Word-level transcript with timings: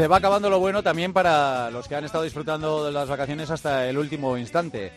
se 0.00 0.08
va 0.08 0.16
acabando 0.16 0.48
lo 0.48 0.58
bueno 0.58 0.82
también 0.82 1.12
para 1.12 1.70
los 1.70 1.86
que 1.86 1.94
han 1.94 2.06
estado 2.06 2.24
disfrutando 2.24 2.86
de 2.86 2.90
las 2.90 3.06
vacaciones 3.06 3.50
hasta 3.50 3.86
el 3.86 3.98
último 3.98 4.38
instante. 4.38 4.92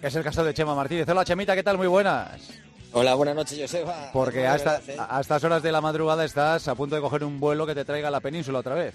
Es 0.00 0.14
el 0.14 0.22
caso 0.22 0.44
de 0.44 0.54
Chema 0.54 0.76
Martínez. 0.76 1.08
Hola 1.08 1.24
Chemita, 1.24 1.56
¿qué 1.56 1.64
tal? 1.64 1.76
Muy 1.76 1.88
buenas. 1.88 2.50
Hola, 2.92 3.16
buenas 3.16 3.34
noches, 3.34 3.58
Joseba. 3.60 4.10
Porque 4.12 4.46
hasta, 4.46 4.80
a 4.96 5.20
estas 5.20 5.42
horas 5.42 5.60
de 5.64 5.72
la 5.72 5.80
madrugada 5.80 6.24
estás 6.24 6.68
a 6.68 6.76
punto 6.76 6.94
de 6.94 7.00
coger 7.00 7.24
un 7.24 7.40
vuelo 7.40 7.66
que 7.66 7.74
te 7.74 7.84
traiga 7.84 8.06
a 8.06 8.10
la 8.12 8.20
península 8.20 8.60
otra 8.60 8.76
vez. 8.76 8.94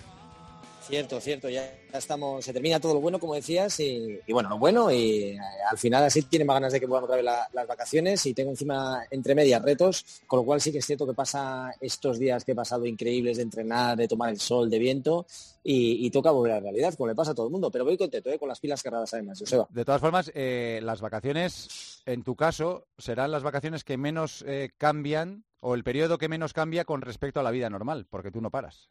Cierto, 0.87 1.19
cierto, 1.19 1.49
ya 1.49 1.69
estamos, 1.91 2.45
se 2.45 2.53
termina 2.53 2.79
todo 2.79 2.93
lo 2.93 3.01
bueno, 3.01 3.19
como 3.19 3.35
decías, 3.35 3.77
y, 3.81 4.21
bueno, 4.29 4.47
lo 4.47 4.57
bueno, 4.57 4.89
y 4.89 5.31
eh, 5.31 5.39
al 5.69 5.77
final 5.77 6.05
así 6.05 6.21
tiene 6.21 6.45
más 6.45 6.55
ganas 6.55 6.71
de 6.71 6.79
que 6.79 6.87
puedan 6.87 7.03
otra 7.03 7.21
las 7.21 7.67
vacaciones 7.67 8.25
y 8.25 8.33
tengo 8.33 8.51
encima 8.51 9.03
entre 9.11 9.35
medias 9.35 9.61
retos, 9.61 10.05
con 10.25 10.39
lo 10.39 10.45
cual 10.45 10.61
sí 10.61 10.71
que 10.71 10.77
es 10.77 10.85
cierto 10.85 11.05
que 11.05 11.13
pasa 11.13 11.73
estos 11.81 12.17
días 12.17 12.45
que 12.45 12.53
he 12.53 12.55
pasado 12.55 12.85
increíbles 12.85 13.35
de 13.35 13.43
entrenar, 13.43 13.97
de 13.97 14.07
tomar 14.07 14.29
el 14.29 14.39
sol, 14.39 14.69
de 14.69 14.79
viento, 14.79 15.25
y, 15.61 16.09
toca 16.09 16.31
volver 16.31 16.53
a 16.53 16.55
la 16.55 16.61
realidad, 16.61 16.93
como 16.93 17.09
le 17.09 17.15
pasa 17.15 17.31
a 17.31 17.35
todo 17.35 17.47
el 17.47 17.51
mundo, 17.51 17.69
pero 17.69 17.83
voy 17.83 17.97
contento, 17.97 18.29
¿eh? 18.29 18.39
con 18.39 18.47
las 18.47 18.61
pilas 18.61 18.81
cargadas 18.81 19.13
además. 19.13 19.43
De 19.69 19.83
todas 19.83 19.99
formas, 19.99 20.31
eh, 20.33 20.79
las 20.81 21.01
vacaciones, 21.01 22.01
en 22.05 22.23
tu 22.23 22.37
caso, 22.37 22.87
serán 22.97 23.31
las 23.31 23.43
vacaciones 23.43 23.83
que 23.83 23.97
menos 23.97 24.45
cambian, 24.77 25.43
o 25.59 25.75
el 25.75 25.83
periodo 25.83 26.17
que 26.17 26.29
menos 26.29 26.53
cambia 26.53 26.85
con 26.85 27.01
respecto 27.01 27.41
a 27.41 27.43
la 27.43 27.51
vida 27.51 27.69
normal, 27.69 28.07
porque 28.09 28.31
tú 28.31 28.39
no 28.39 28.51
paras. 28.51 28.89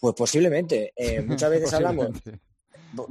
Pues 0.00 0.14
posiblemente. 0.14 0.92
Eh, 0.96 1.20
muchas 1.26 1.50
veces 1.50 1.72
hablamos. 1.72 2.10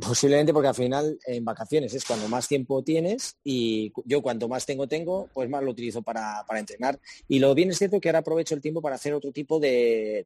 Posiblemente 0.02 0.52
porque 0.52 0.69
al 0.69 0.75
final 0.75 1.19
en 1.27 1.45
vacaciones 1.45 1.94
es 1.94 2.05
cuando 2.05 2.27
más 2.27 2.47
tiempo 2.47 2.81
tienes 2.83 3.38
y 3.44 3.94
yo 4.05 4.22
cuanto 4.22 4.47
más 4.47 4.66
tengo 4.66 4.88
tengo, 4.88 5.30
pues 5.33 5.47
más 5.47 5.64
lo 5.64 5.72
utilizo 5.72 6.02
para, 6.02 6.44
entrenar. 6.55 7.00
Y 7.27 7.39
lo 7.39 7.53
bien 7.53 7.69
es 7.69 7.77
cierto 7.77 8.00
que 8.00 8.09
ahora 8.09 8.19
aprovecho 8.19 8.55
el 8.55 8.61
tiempo 8.61 8.81
para 8.81 8.95
hacer 8.95 9.14
otro 9.14 9.31
tipo 9.31 9.59
de, 9.59 10.25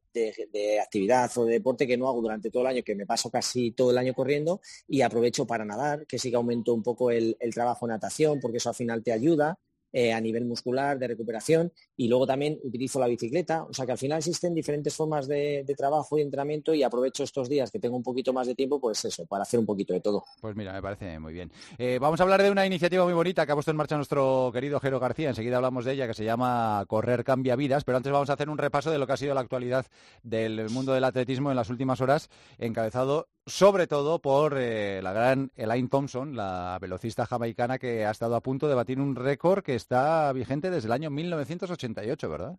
actividad 0.82 1.30
o 1.36 1.44
de 1.44 1.54
deporte 1.54 1.86
que 1.86 1.98
no 1.98 2.08
hago 2.08 2.22
durante 2.22 2.50
todo 2.50 2.62
el 2.62 2.68
año, 2.68 2.82
que 2.82 2.94
me 2.94 3.06
paso 3.06 3.28
casi 3.30 3.72
todo 3.72 3.90
el 3.90 3.98
año 3.98 4.14
corriendo 4.14 4.60
y 4.88 5.02
aprovecho 5.02 5.46
para 5.46 5.64
nadar, 5.64 6.06
que 6.06 6.18
sí 6.18 6.30
que 6.30 6.36
aumento 6.36 6.72
un 6.72 6.82
poco 6.82 7.10
el, 7.10 7.36
el 7.40 7.52
trabajo 7.52 7.84
en 7.84 7.90
natación, 7.90 8.40
porque 8.40 8.58
eso 8.58 8.70
al 8.70 8.76
final 8.76 9.02
te 9.02 9.12
ayuda. 9.12 9.58
Eh, 9.92 10.12
a 10.12 10.20
nivel 10.20 10.44
muscular, 10.44 11.00
de 11.00 11.08
recuperación, 11.08 11.72
y 11.96 12.06
luego 12.06 12.24
también 12.24 12.60
utilizo 12.62 13.00
la 13.00 13.08
bicicleta, 13.08 13.64
o 13.64 13.72
sea 13.72 13.84
que 13.86 13.90
al 13.90 13.98
final 13.98 14.18
existen 14.18 14.54
diferentes 14.54 14.94
formas 14.94 15.26
de, 15.26 15.64
trabajo 15.76 16.16
y 16.16 16.22
entrenamiento 16.22 16.72
y 16.74 16.84
aprovecho 16.84 17.24
estos 17.24 17.48
días 17.48 17.72
que 17.72 17.80
tengo 17.80 17.96
un 17.96 18.02
poquito 18.02 18.32
más 18.32 18.46
de 18.46 18.54
tiempo, 18.54 18.80
pues 18.80 19.04
eso, 19.04 19.26
para 19.26 19.42
hacer 19.42 19.58
un 19.58 19.66
poquito 19.66 19.92
de 19.92 20.00
todo. 20.00 20.22
Pues 20.40 20.54
mira, 20.54 20.72
me 20.72 20.80
parece 20.80 21.18
muy 21.18 21.32
bien. 21.32 21.50
Eh, 21.76 21.98
vamos 22.00 22.20
a 22.20 22.22
hablar 22.22 22.40
de 22.40 22.52
una 22.52 22.64
iniciativa 22.66 23.04
muy 23.04 23.14
bonita 23.14 23.44
que 23.44 23.50
ha 23.50 23.54
puesto 23.56 23.72
en 23.72 23.76
marcha 23.76 23.96
nuestro 23.96 24.50
querido 24.52 24.78
Jero 24.78 25.00
García, 25.00 25.30
enseguida 25.30 25.56
hablamos 25.56 25.84
de 25.84 25.94
ella, 25.94 26.06
que 26.06 26.14
se 26.14 26.24
llama 26.24 26.84
Correr 26.86 27.24
Cambia 27.24 27.56
Vidas, 27.56 27.82
pero 27.82 27.96
antes 27.96 28.12
vamos 28.12 28.30
a 28.30 28.34
hacer 28.34 28.48
un 28.48 28.58
repaso 28.58 28.92
de 28.92 28.98
lo 28.98 29.08
que 29.08 29.14
ha 29.14 29.16
sido 29.16 29.34
la 29.34 29.40
actualidad 29.40 29.86
del 30.22 30.70
mundo 30.70 30.92
del 30.92 31.02
atletismo 31.02 31.50
en 31.50 31.56
las 31.56 31.68
últimas 31.68 32.00
horas, 32.00 32.28
encabezado 32.58 33.28
sobre 33.46 33.86
todo 33.86 34.20
por 34.20 34.56
eh, 34.56 35.00
la 35.02 35.12
gran 35.12 35.50
Elaine 35.56 35.88
Thompson, 35.88 36.36
la 36.36 36.78
velocista 36.80 37.26
jamaicana 37.26 37.78
que 37.78 38.06
ha 38.06 38.10
estado 38.10 38.36
a 38.36 38.42
punto 38.42 38.68
de 38.68 38.74
batir 38.74 39.00
un 39.00 39.16
récord 39.16 39.64
que 39.64 39.74
está 39.80 40.32
vigente 40.32 40.70
desde 40.70 40.86
el 40.86 40.92
año 40.92 41.10
1988, 41.10 42.30
¿verdad? 42.30 42.58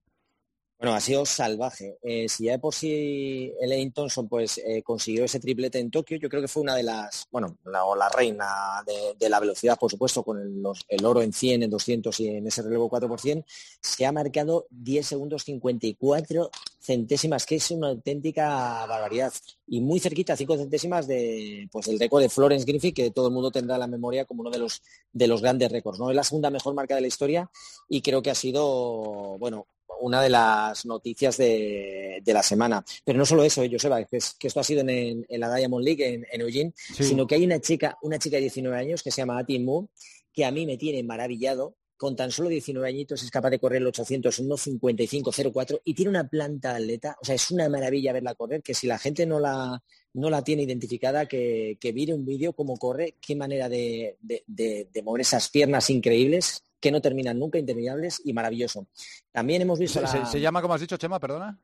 Bueno, 0.81 0.95
ha 0.95 0.99
sido 0.99 1.27
salvaje. 1.27 1.99
Eh, 2.01 2.27
si 2.27 2.45
ya 2.45 2.53
de 2.53 2.59
por 2.59 2.73
sí 2.73 3.53
Elaine 3.61 3.91
Thompson 3.91 4.27
pues, 4.27 4.57
eh, 4.57 4.81
consiguió 4.81 5.23
ese 5.25 5.39
triplete 5.39 5.77
en 5.77 5.91
Tokio, 5.91 6.17
yo 6.17 6.27
creo 6.27 6.41
que 6.41 6.47
fue 6.47 6.63
una 6.63 6.73
de 6.73 6.81
las, 6.81 7.27
bueno, 7.29 7.55
la, 7.65 8.09
reina 8.09 8.83
de, 9.19 9.29
la 9.29 9.39
velocidad, 9.39 9.77
por 9.77 9.91
supuesto, 9.91 10.23
con 10.23 10.39
el, 10.41 11.05
oro 11.05 11.21
en 11.21 11.33
100, 11.33 11.61
en 11.61 11.69
200 11.69 12.19
y 12.21 12.29
en 12.29 12.47
ese 12.47 12.63
relevo 12.63 12.89
4%, 12.89 13.45
se 13.79 14.05
ha 14.07 14.11
marcado 14.11 14.65
10 14.71 15.05
segundos 15.05 15.43
54 15.43 16.49
centésimas, 16.79 17.45
que 17.45 17.57
es 17.57 17.69
una 17.69 17.89
auténtica 17.89 18.83
barbaridad. 18.87 19.31
Y 19.67 19.81
muy 19.81 19.99
cerquita, 19.99 20.35
5 20.35 20.57
centésimas 20.57 21.05
de, 21.05 21.69
pues, 21.71 21.89
el 21.89 21.99
récord 21.99 22.23
de 22.23 22.29
Florence 22.29 22.65
Griffith, 22.65 22.95
que 22.95 23.11
todo 23.11 23.27
el 23.27 23.33
mundo 23.35 23.51
tendrá 23.51 23.75
en 23.75 23.81
la 23.81 23.87
memoria 23.87 24.25
como 24.25 24.41
uno 24.41 24.49
de 24.49 24.57
los, 24.57 24.81
de 25.13 25.27
los 25.27 25.43
grandes 25.43 25.71
récords. 25.71 25.99
¿no? 25.99 26.09
Es 26.09 26.15
la 26.15 26.23
segunda 26.23 26.49
mejor 26.49 26.73
marca 26.73 26.95
de 26.95 27.01
la 27.01 27.07
historia 27.07 27.51
y 27.87 28.01
creo 28.01 28.23
que 28.23 28.31
ha 28.31 28.35
sido, 28.35 29.37
bueno, 29.37 29.67
una 30.01 30.21
de 30.21 30.29
las 30.29 30.85
noticias 30.85 31.37
de, 31.37 32.21
la 32.25 32.43
semana. 32.43 32.83
Pero 33.03 33.17
no 33.17 33.25
solo 33.25 33.43
eso, 33.43 33.63
Joseba, 33.69 34.03
que, 34.05 34.17
es, 34.17 34.33
que 34.33 34.47
esto 34.47 34.59
ha 34.59 34.63
sido 34.63 34.81
en, 34.87 35.25
la 35.29 35.55
Diamond 35.55 35.83
League 35.83 36.25
en, 36.29 36.41
Eugene, 36.41 36.73
sino 36.75 37.27
que 37.27 37.35
hay 37.35 37.45
una 37.45 37.59
chica, 37.59 37.97
una 38.01 38.19
chica 38.19 38.37
de 38.37 38.43
19 38.43 38.77
años 38.77 39.03
que 39.03 39.11
se 39.11 39.21
llama 39.21 39.39
Ati 39.39 39.59
Mu, 39.59 39.87
que 40.33 40.45
a 40.45 40.51
mí 40.51 40.65
me 40.65 40.77
tiene 40.77 41.03
maravillado. 41.03 41.75
Con 41.97 42.15
tan 42.15 42.31
solo 42.31 42.49
19 42.49 42.87
años 42.87 43.21
es 43.21 43.29
capaz 43.29 43.51
de 43.51 43.59
correr 43.59 43.79
el 43.79 43.85
800, 43.85 44.41
1.55.04 44.41 45.81
y 45.85 45.93
tiene 45.93 46.09
una 46.09 46.27
planta 46.27 46.75
atleta. 46.75 47.15
O 47.21 47.25
sea, 47.25 47.35
es 47.35 47.51
una 47.51 47.69
maravilla 47.69 48.11
verla 48.11 48.33
correr, 48.33 48.63
que 48.63 48.73
si 48.73 48.87
la 48.87 48.97
gente 48.97 49.27
no 49.27 49.39
la, 49.39 49.83
no 50.13 50.29
la 50.31 50.43
tiene 50.43 50.63
identificada, 50.63 51.27
que, 51.27 51.77
que 51.79 51.93
mire 51.93 52.15
un 52.15 52.25
vídeo 52.25 52.53
cómo 52.53 52.77
corre, 52.77 53.17
qué 53.21 53.35
manera 53.35 53.69
de, 53.69 54.17
de 54.19 55.01
mover 55.03 55.21
esas 55.21 55.49
piernas 55.49 55.91
increíbles 55.91 56.63
que 56.81 56.91
no 56.91 56.99
terminan 56.99 57.39
nunca, 57.39 57.59
interminables 57.59 58.21
y 58.25 58.33
maravilloso. 58.33 58.87
También 59.31 59.61
hemos 59.61 59.79
visto... 59.79 60.01
¿Se, 60.25 60.41
llama, 60.41 60.61
como 60.61 60.73
has 60.73 60.81
dicho, 60.81 60.97
Chema, 60.97 61.19
perdona? 61.19 61.57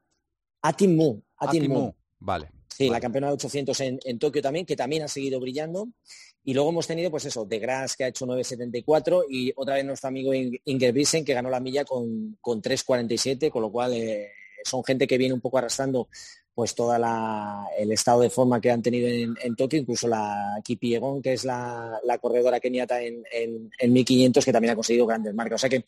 Atim 0.61 0.95
Mu. 0.95 1.21
Vale. 2.19 2.51
Sí, 2.69 2.89
la 2.89 2.99
campeona 2.99 3.27
de 3.27 3.33
800 3.33 3.79
en, 3.81 4.19
Tokio 4.19 4.41
también, 4.41 4.65
que 4.65 4.75
también 4.75 5.01
ha 5.01 5.07
seguido 5.07 5.39
brillando. 5.39 5.89
Y 6.43 6.53
luego 6.53 6.69
hemos 6.69 6.85
tenido, 6.85 7.09
pues 7.09 7.25
eso, 7.25 7.43
De 7.43 7.57
Grasse, 7.57 7.95
que 7.97 8.03
ha 8.03 8.07
hecho 8.09 8.27
9.74, 8.27 9.25
y 9.29 9.51
otra 9.55 9.75
vez 9.75 9.85
nuestro 9.85 10.09
amigo 10.09 10.31
Inger 10.33 10.93
Bissen, 10.93 11.25
que 11.25 11.33
ganó 11.33 11.49
la 11.49 11.59
milla 11.59 11.83
con, 11.83 12.37
con 12.39 12.61
3.47, 12.61 13.49
con 13.49 13.63
lo 13.63 13.71
cual 13.71 13.93
eh, 13.93 14.29
son 14.63 14.83
gente 14.83 15.07
que 15.07 15.17
viene 15.17 15.33
un 15.33 15.41
poco 15.41 15.57
arrastrando 15.57 16.07
pues 16.57 16.73
todo 16.73 16.95
el 16.95 17.91
estado 17.91 18.21
de 18.21 18.31
forma 18.31 18.59
que 18.59 18.71
han 18.71 18.81
tenido 18.81 19.07
en, 19.07 19.55
Tokio, 19.55 19.77
incluso 19.77 20.07
la 20.07 20.59
Kipi 20.63 20.95
Egon, 20.95 21.21
que 21.21 21.33
es 21.33 21.45
la, 21.45 22.01
corredora 22.19 22.59
keniata 22.59 22.99
en, 22.99 23.23
en, 23.31 23.93
1500, 23.93 24.43
que 24.43 24.51
también 24.51 24.71
ha 24.71 24.75
conseguido 24.75 25.05
grandes 25.05 25.35
marcas. 25.35 25.57
O 25.57 25.59
sea 25.59 25.69
que, 25.69 25.85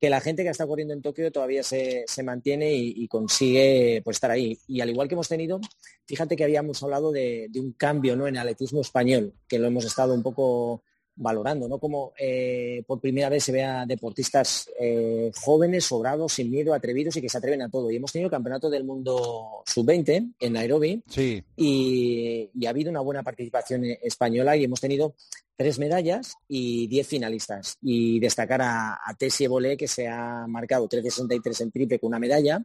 que 0.00 0.10
la 0.10 0.20
gente 0.20 0.42
que 0.42 0.48
está 0.48 0.66
corriendo 0.66 0.92
en 0.92 1.02
Tokio 1.02 1.30
todavía 1.30 1.62
se, 1.62 2.04
mantiene 2.24 2.74
y, 2.74 3.06
consigue 3.06 4.02
pues, 4.02 4.16
estar 4.16 4.32
ahí. 4.32 4.58
Y 4.66 4.80
al 4.80 4.90
igual 4.90 5.06
que 5.06 5.14
hemos 5.14 5.28
tenido, 5.28 5.60
fíjate 6.04 6.34
que 6.34 6.42
habíamos 6.42 6.82
hablado 6.82 7.12
de, 7.12 7.46
de 7.48 7.60
un 7.60 7.70
cambio 7.74 8.16
¿no? 8.16 8.26
en 8.26 8.38
atletismo 8.38 8.80
español, 8.80 9.34
que 9.46 9.60
lo 9.60 9.68
hemos 9.68 9.84
estado 9.84 10.14
un 10.14 10.24
poco 10.24 10.82
valorando, 11.18 11.68
¿no? 11.68 11.78
Como 11.78 12.12
eh, 12.18 12.82
por 12.86 13.00
primera 13.00 13.28
vez 13.28 13.44
se 13.44 13.52
vea 13.52 13.84
deportistas 13.86 14.70
eh, 14.80 15.30
jóvenes, 15.40 15.84
sobrados, 15.84 16.32
sin 16.32 16.50
miedo, 16.50 16.72
atrevidos 16.72 17.16
y 17.16 17.20
que 17.20 17.28
se 17.28 17.38
atreven 17.38 17.62
a 17.62 17.68
todo. 17.68 17.90
Y 17.90 17.96
hemos 17.96 18.12
tenido 18.12 18.26
el 18.26 18.30
Campeonato 18.30 18.70
del 18.70 18.84
Mundo 18.84 19.62
Sub-20 19.66 20.34
en 20.38 20.52
Nairobi 20.52 21.02
sí. 21.08 21.42
y, 21.56 22.50
ha 22.66 22.70
habido 22.70 22.90
una 22.90 23.00
buena 23.00 23.22
participación 23.22 23.84
española 23.84 24.56
y 24.56 24.64
hemos 24.64 24.80
tenido 24.80 25.14
tres 25.56 25.78
medallas 25.78 26.34
y 26.46 26.86
diez 26.86 27.06
finalistas. 27.06 27.76
Y 27.82 28.20
destacar 28.20 28.62
a, 28.62 29.00
a 29.04 29.14
Tessie 29.14 29.48
Bolé, 29.48 29.76
que 29.76 29.88
se 29.88 30.06
ha 30.06 30.46
marcado 30.46 30.88
3.63 30.88 31.62
en 31.62 31.70
triple 31.70 31.98
con 31.98 32.08
una 32.08 32.18
medalla, 32.18 32.62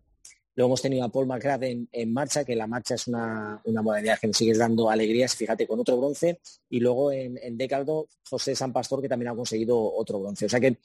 Luego 0.55 0.69
hemos 0.69 0.81
tenido 0.81 1.03
a 1.03 1.09
Paul 1.09 1.27
McGrath 1.27 1.63
en, 1.63 2.13
marcha, 2.13 2.45
que 2.45 2.55
la 2.55 2.67
marcha 2.67 2.95
es 2.95 3.07
una, 3.07 3.61
modalidad 3.65 4.19
que 4.19 4.27
nos 4.27 4.37
sigue 4.37 4.55
dando 4.55 4.89
alegrías, 4.89 5.35
fíjate, 5.35 5.65
con 5.65 5.79
otro 5.79 5.97
bronce. 5.97 6.39
Y 6.69 6.79
luego 6.79 7.11
en, 7.11 7.39
en 7.41 7.57
Decaldo, 7.57 8.07
José 8.29 8.55
San 8.55 8.71
Pastor, 8.71 9.01
que 9.01 9.09
también 9.09 9.31
ha 9.31 9.35
conseguido 9.35 9.77
otro 9.79 10.19
bronce. 10.19 10.45
O 10.45 10.49
sea 10.49 10.59
que 10.59 10.77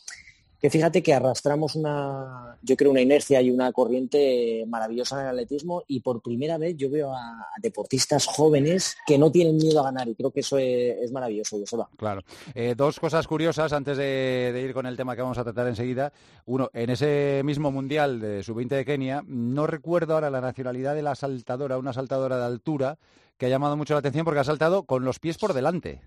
que 0.61 0.71
fíjate 0.71 1.03
que 1.03 1.15
arrastramos 1.15 1.77
una, 1.77 2.57
yo 2.63 2.77
creo, 2.77 2.91
una 2.91 3.01
inercia 3.01 3.41
y 3.41 3.51
una 3.51 3.73
corriente 3.73 4.65
maravillosa 4.67 5.17
en 5.17 5.23
el 5.23 5.29
atletismo 5.29 5.85
y 5.87 6.01
por 6.01 6.21
primera 6.21 6.59
vez 6.59 6.77
yo 6.77 6.91
veo 6.91 7.13
a, 7.15 7.47
deportistas 7.63 8.27
jóvenes 8.27 8.97
que 9.07 9.19
no 9.19 9.31
tienen 9.31 9.57
miedo 9.57 9.81
a 9.81 9.85
ganar 9.85 10.09
y 10.09 10.15
creo 10.15 10.31
que 10.31 10.41
eso 10.41 10.59
es, 10.59 11.11
maravilloso, 11.13 11.59
Joseba. 11.59 11.89
Claro. 11.97 12.23
Eh, 12.55 12.75
dos 12.77 13.01
cosas 13.01 13.27
curiosas 13.27 13.73
antes 13.73 13.97
de, 13.97 14.63
ir 14.65 14.75
con 14.75 14.87
el 14.87 14.97
tema 14.97 15.15
que 15.15 15.23
vamos 15.23 15.39
a 15.39 15.45
tratar 15.45 15.67
enseguida. 15.69 16.13
Uno, 16.47 16.71
en 16.73 16.91
ese 16.91 17.43
mismo 17.45 17.71
Mundial 17.71 18.21
de 18.21 18.43
Sub-20 18.43 18.69
de 18.69 18.85
Kenia, 18.85 19.23
no 19.27 19.67
recuerdo 19.67 20.15
ahora 20.15 20.31
la 20.31 20.41
nacionalidad 20.41 20.95
de 20.95 21.03
la 21.03 21.15
saltadora, 21.15 21.79
una 21.79 21.93
saltadora 21.93 22.39
de 22.39 22.45
altura 22.45 22.99
que 23.37 23.47
ha 23.47 23.49
llamado 23.49 23.77
mucho 23.77 23.95
la 23.95 24.01
atención 24.01 24.25
porque 24.25 24.41
ha 24.41 24.45
saltado 24.45 24.83
con 24.85 25.05
los 25.05 25.21
pies 25.21 25.39
por 25.39 25.55
delante 25.55 26.03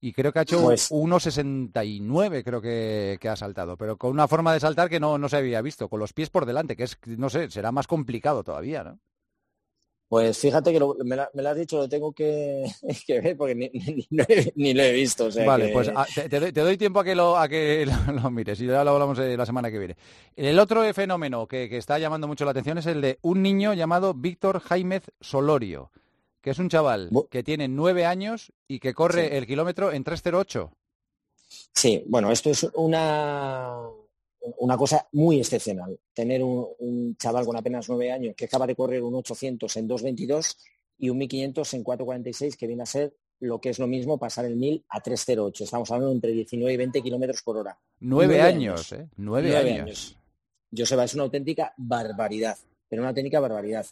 y 0.00 0.12
creo 0.12 0.32
que 0.32 0.38
ha 0.38 0.42
hecho 0.42 0.60
1,69 0.60 2.28
pues 2.28 2.44
creo 2.44 2.60
que, 2.60 3.28
ha 3.28 3.36
saltado, 3.36 3.76
pero 3.76 3.96
con 3.96 4.10
una 4.10 4.28
forma 4.28 4.52
de 4.52 4.60
saltar 4.60 4.88
que 4.88 5.00
no, 5.00 5.28
se 5.28 5.36
había 5.36 5.62
visto, 5.62 5.88
con 5.88 6.00
los 6.00 6.12
pies 6.12 6.30
por 6.30 6.46
delante, 6.46 6.76
que 6.76 6.84
es, 6.84 6.98
no 7.06 7.30
sé, 7.30 7.50
será 7.50 7.72
más 7.72 7.86
complicado 7.86 8.44
todavía, 8.44 8.84
¿no? 8.84 8.98
Pues 10.08 10.38
fíjate 10.38 10.72
que 10.72 10.78
me, 11.04 11.16
lo 11.16 11.48
has 11.48 11.56
dicho, 11.56 11.78
lo 11.78 11.88
tengo 11.88 12.12
que, 12.12 12.64
ver 13.08 13.36
porque 13.36 13.56
ni, 13.56 14.74
lo 14.74 14.82
he 14.84 14.92
visto. 14.92 15.28
vale, 15.44 15.70
pues 15.70 15.90
ah, 15.92 16.06
te, 16.14 16.52
doy 16.52 16.76
tiempo 16.76 17.00
a 17.00 17.04
que 17.04 17.16
lo, 17.16 17.36
a 17.36 17.48
que 17.48 17.84
lo, 18.22 18.30
mires 18.30 18.60
y 18.60 18.66
ya 18.66 18.84
lo 18.84 18.92
hablamos 18.92 19.18
la 19.18 19.46
semana 19.46 19.68
que 19.68 19.80
viene. 19.80 19.96
El 20.36 20.60
otro 20.60 20.84
fenómeno 20.94 21.48
que, 21.48 21.68
que, 21.68 21.78
está 21.78 21.98
llamando 21.98 22.28
mucho 22.28 22.44
la 22.44 22.52
atención 22.52 22.78
es 22.78 22.86
el 22.86 23.00
de 23.00 23.18
un 23.22 23.42
niño 23.42 23.74
llamado 23.74 24.14
Víctor 24.14 24.60
Jaimez 24.60 25.10
Solorio 25.20 25.90
que 26.46 26.52
es 26.52 26.60
un 26.60 26.68
chaval 26.68 27.10
que 27.28 27.42
tiene 27.42 27.66
nueve 27.66 28.04
años 28.04 28.52
y 28.68 28.78
que 28.78 28.94
corre 28.94 29.36
el 29.36 29.48
kilómetro 29.48 29.90
en 29.90 30.04
3.08. 30.04 30.70
Sí, 31.74 32.04
bueno, 32.06 32.30
esto 32.30 32.50
es 32.50 32.62
una, 32.74 33.80
una 34.58 34.76
cosa 34.76 35.08
muy 35.10 35.40
excepcional. 35.40 35.98
Tener 36.14 36.44
un, 36.44 37.16
chaval 37.16 37.46
con 37.46 37.56
apenas 37.56 37.88
nueve 37.88 38.12
años 38.12 38.36
que 38.36 38.44
acaba 38.44 38.64
de 38.64 38.76
correr 38.76 39.02
un 39.02 39.16
800 39.16 39.76
en 39.76 39.88
2.22 39.88 40.56
y 40.98 41.08
un 41.08 41.18
1.500 41.18 41.74
en 41.74 41.84
4.46, 41.84 42.56
que 42.56 42.68
viene 42.68 42.84
a 42.84 42.86
ser 42.86 43.12
lo 43.40 43.60
que 43.60 43.70
es 43.70 43.80
lo 43.80 43.88
mismo 43.88 44.16
pasar 44.16 44.44
el 44.44 44.54
1000 44.54 44.84
a 44.88 45.00
308. 45.00 45.64
Estamos 45.64 45.90
hablando 45.90 46.12
entre 46.12 46.30
19 46.30 46.72
y 46.72 46.76
20 46.76 47.02
kilómetros 47.02 47.42
por 47.42 47.56
hora. 47.56 47.76
Nueve, 47.98 48.40
años, 48.40 48.92
¿eh? 48.92 49.08
Nueve, 49.16 49.56
años. 49.56 49.80
años. 49.80 50.18
Joseba, 50.70 51.02
es 51.02 51.14
una 51.14 51.24
auténtica 51.24 51.74
barbaridad, 51.76 52.56
pero 52.88 53.02
una 53.02 53.08
auténtica 53.08 53.40
barbaridad. 53.40 53.84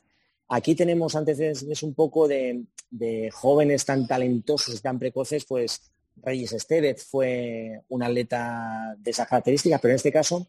Aquí 0.49 0.75
tenemos 0.75 1.15
antecedentes 1.15 1.83
un 1.83 1.95
poco 1.95 2.29
de, 2.29 2.65
jóvenes 3.33 3.85
tan 3.85 4.07
talentosos 4.07 4.75
y 4.75 4.81
tan 4.81 4.99
precoces, 4.99 5.45
pues 5.47 5.91
Reyes 6.17 6.53
Estevez 6.53 7.05
fue 7.05 7.83
un 7.89 8.03
atleta 8.03 8.95
de 8.99 9.11
esas 9.11 9.27
características, 9.27 9.81
pero 9.81 9.93
en 9.93 9.97
este 9.97 10.13
caso 10.13 10.47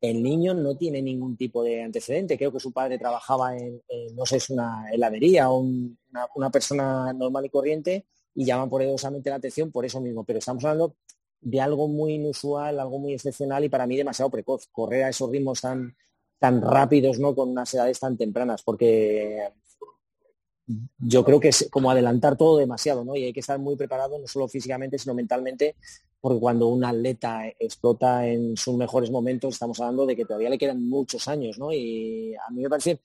el 0.00 0.22
niño 0.22 0.54
no 0.54 0.76
tiene 0.76 1.00
ningún 1.00 1.36
tipo 1.36 1.62
de 1.62 1.82
antecedente. 1.82 2.36
Creo 2.36 2.52
que 2.52 2.60
su 2.60 2.72
padre 2.72 2.98
trabajaba 2.98 3.56
en, 3.56 3.80
no 4.14 4.26
sé, 4.26 4.36
es 4.36 4.50
una 4.50 4.86
heladería 4.92 5.50
o 5.50 5.58
una, 5.60 6.50
persona 6.50 7.12
normal 7.12 7.46
y 7.46 7.50
corriente 7.50 8.04
y 8.34 8.44
llaman 8.44 8.68
poderosamente 8.68 9.30
la 9.30 9.36
atención 9.36 9.70
por 9.70 9.84
eso 9.84 10.00
mismo. 10.00 10.24
Pero 10.24 10.40
estamos 10.40 10.64
hablando 10.64 10.96
de 11.40 11.60
algo 11.60 11.88
muy 11.88 12.14
inusual, 12.14 12.80
algo 12.80 12.98
muy 12.98 13.14
excepcional 13.14 13.64
y 13.64 13.68
para 13.68 13.86
mí 13.86 13.96
demasiado 13.96 14.30
precoz. 14.30 14.66
Correr 14.72 15.04
a 15.04 15.08
esos 15.08 15.30
ritmos 15.30 15.60
tan, 15.62 15.96
tan 16.38 16.60
rápidos, 16.62 17.18
¿no? 17.18 17.34
Con 17.34 17.50
unas 17.50 17.72
edades 17.74 17.98
tan 18.00 18.16
tempranas, 18.16 18.62
porque 18.62 19.48
yo 20.98 21.24
creo 21.24 21.40
que 21.40 21.48
es 21.48 21.68
como 21.70 21.90
adelantar 21.90 22.36
todo 22.36 22.58
demasiado, 22.58 23.04
¿no? 23.04 23.16
Y 23.16 23.24
hay 23.24 23.32
que 23.32 23.40
estar 23.40 23.58
muy 23.58 23.76
preparado, 23.76 24.18
no 24.18 24.26
solo 24.26 24.48
físicamente, 24.48 24.98
sino 24.98 25.14
mentalmente, 25.14 25.76
porque 26.20 26.40
cuando 26.40 26.68
un 26.68 26.84
atleta 26.84 27.46
explota 27.58 28.26
en 28.26 28.56
sus 28.56 28.76
mejores 28.76 29.10
momentos, 29.10 29.54
estamos 29.54 29.78
hablando 29.80 30.06
de 30.06 30.16
que 30.16 30.24
todavía 30.24 30.48
le 30.48 30.58
quedan 30.58 30.88
muchos 30.88 31.28
años, 31.28 31.58
¿no? 31.58 31.72
Y 31.72 32.34
a 32.34 32.50
mí 32.50 32.62
me 32.62 32.70
parece 32.70 33.00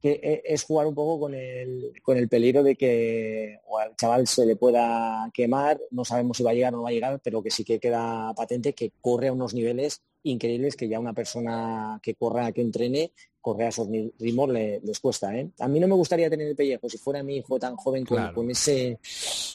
que 0.00 0.20
e, 0.22 0.42
es 0.44 0.64
jugar 0.64 0.86
un 0.86 0.94
poco 0.94 1.20
con 1.20 1.34
el, 1.34 1.92
con 2.02 2.16
el 2.16 2.28
peligro 2.28 2.62
de 2.62 2.76
que 2.76 3.60
al 3.76 3.96
chaval 3.96 4.26
se 4.26 4.46
le 4.46 4.56
pueda 4.56 5.30
quemar, 5.34 5.78
no 5.90 6.04
sabemos 6.04 6.36
si 6.36 6.42
va 6.42 6.52
a 6.52 6.54
llegar 6.54 6.72
o 6.74 6.78
no 6.78 6.82
va 6.84 6.90
a 6.90 6.92
llegar, 6.92 7.20
pero 7.22 7.42
que 7.42 7.50
sí 7.50 7.64
que 7.64 7.78
queda 7.78 8.32
patente 8.34 8.72
que 8.72 8.92
corre 9.00 9.28
a 9.28 9.32
unos 9.32 9.52
niveles 9.52 10.02
increíbles 10.22 10.76
que 10.76 10.88
ya 10.88 10.98
una 10.98 11.12
persona 11.12 12.00
que 12.02 12.14
corra, 12.14 12.52
que 12.52 12.60
entrene, 12.60 13.12
corre 13.40 13.64
a 13.64 13.68
esos 13.68 13.88
ritmos 14.18 14.50
les 14.50 15.00
cuesta. 15.00 15.34
¿eh? 15.36 15.50
A 15.58 15.68
mí 15.68 15.80
no 15.80 15.88
me 15.88 15.94
gustaría 15.94 16.28
tener 16.28 16.48
el 16.48 16.56
pellejo, 16.56 16.88
si 16.88 16.98
fuera 16.98 17.22
mi 17.22 17.36
hijo 17.36 17.58
tan 17.58 17.76
joven 17.76 18.04
con, 18.04 18.50
ese, 18.50 18.98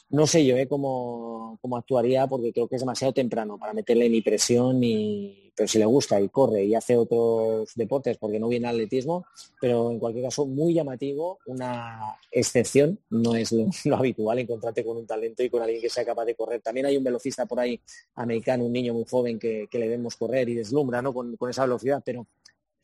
no 0.09 0.25
sé 0.25 0.45
yo 0.45 0.57
¿eh? 0.57 0.67
cómo, 0.67 1.59
cómo, 1.61 1.77
actuaría, 1.77 2.27
porque 2.27 2.51
creo 2.51 2.67
que 2.67 2.75
es 2.75 2.81
demasiado 2.81 3.13
temprano 3.13 3.57
para 3.57 3.73
meterle 3.73 4.09
ni 4.09 4.21
presión, 4.21 4.79
ni... 4.79 5.51
pero 5.55 5.67
si 5.67 5.77
le 5.77 5.85
gusta 5.85 6.19
y 6.19 6.29
corre 6.29 6.63
y 6.63 6.75
hace 6.75 6.97
otros 6.97 7.71
deportes, 7.75 8.17
porque 8.17 8.39
no 8.39 8.47
viene 8.47 8.67
al 8.67 8.75
atletismo, 8.75 9.25
pero 9.61 9.91
en 9.91 9.99
cualquier 9.99 10.25
caso 10.25 10.45
muy 10.45 10.73
llamativo, 10.73 11.39
una 11.45 12.17
excepción, 12.31 12.99
no 13.09 13.35
es 13.35 13.51
lo, 13.51 13.69
habitual 14.03 14.39
encontrarte 14.39 14.83
con 14.83 14.97
un 14.97 15.05
talento 15.05 15.43
y 15.43 15.49
con 15.49 15.61
alguien 15.61 15.81
que 15.81 15.89
sea 15.89 16.05
capaz 16.05 16.25
de 16.25 16.35
correr. 16.35 16.61
También 16.61 16.85
hay 16.85 16.97
un 16.97 17.03
velocista 17.03 17.45
por 17.45 17.59
ahí 17.59 17.79
americano, 18.15 18.65
un 18.65 18.73
niño 18.73 18.93
muy 18.93 19.05
joven 19.09 19.39
que, 19.39 19.67
le 19.71 19.87
vemos 19.87 20.15
correr 20.15 20.47
y 20.49 20.55
deslumbra 20.55 21.01
¿no? 21.01 21.13
con, 21.13 21.35
con 21.35 21.49
esa 21.49 21.63
velocidad, 21.63 22.01
pero 22.05 22.27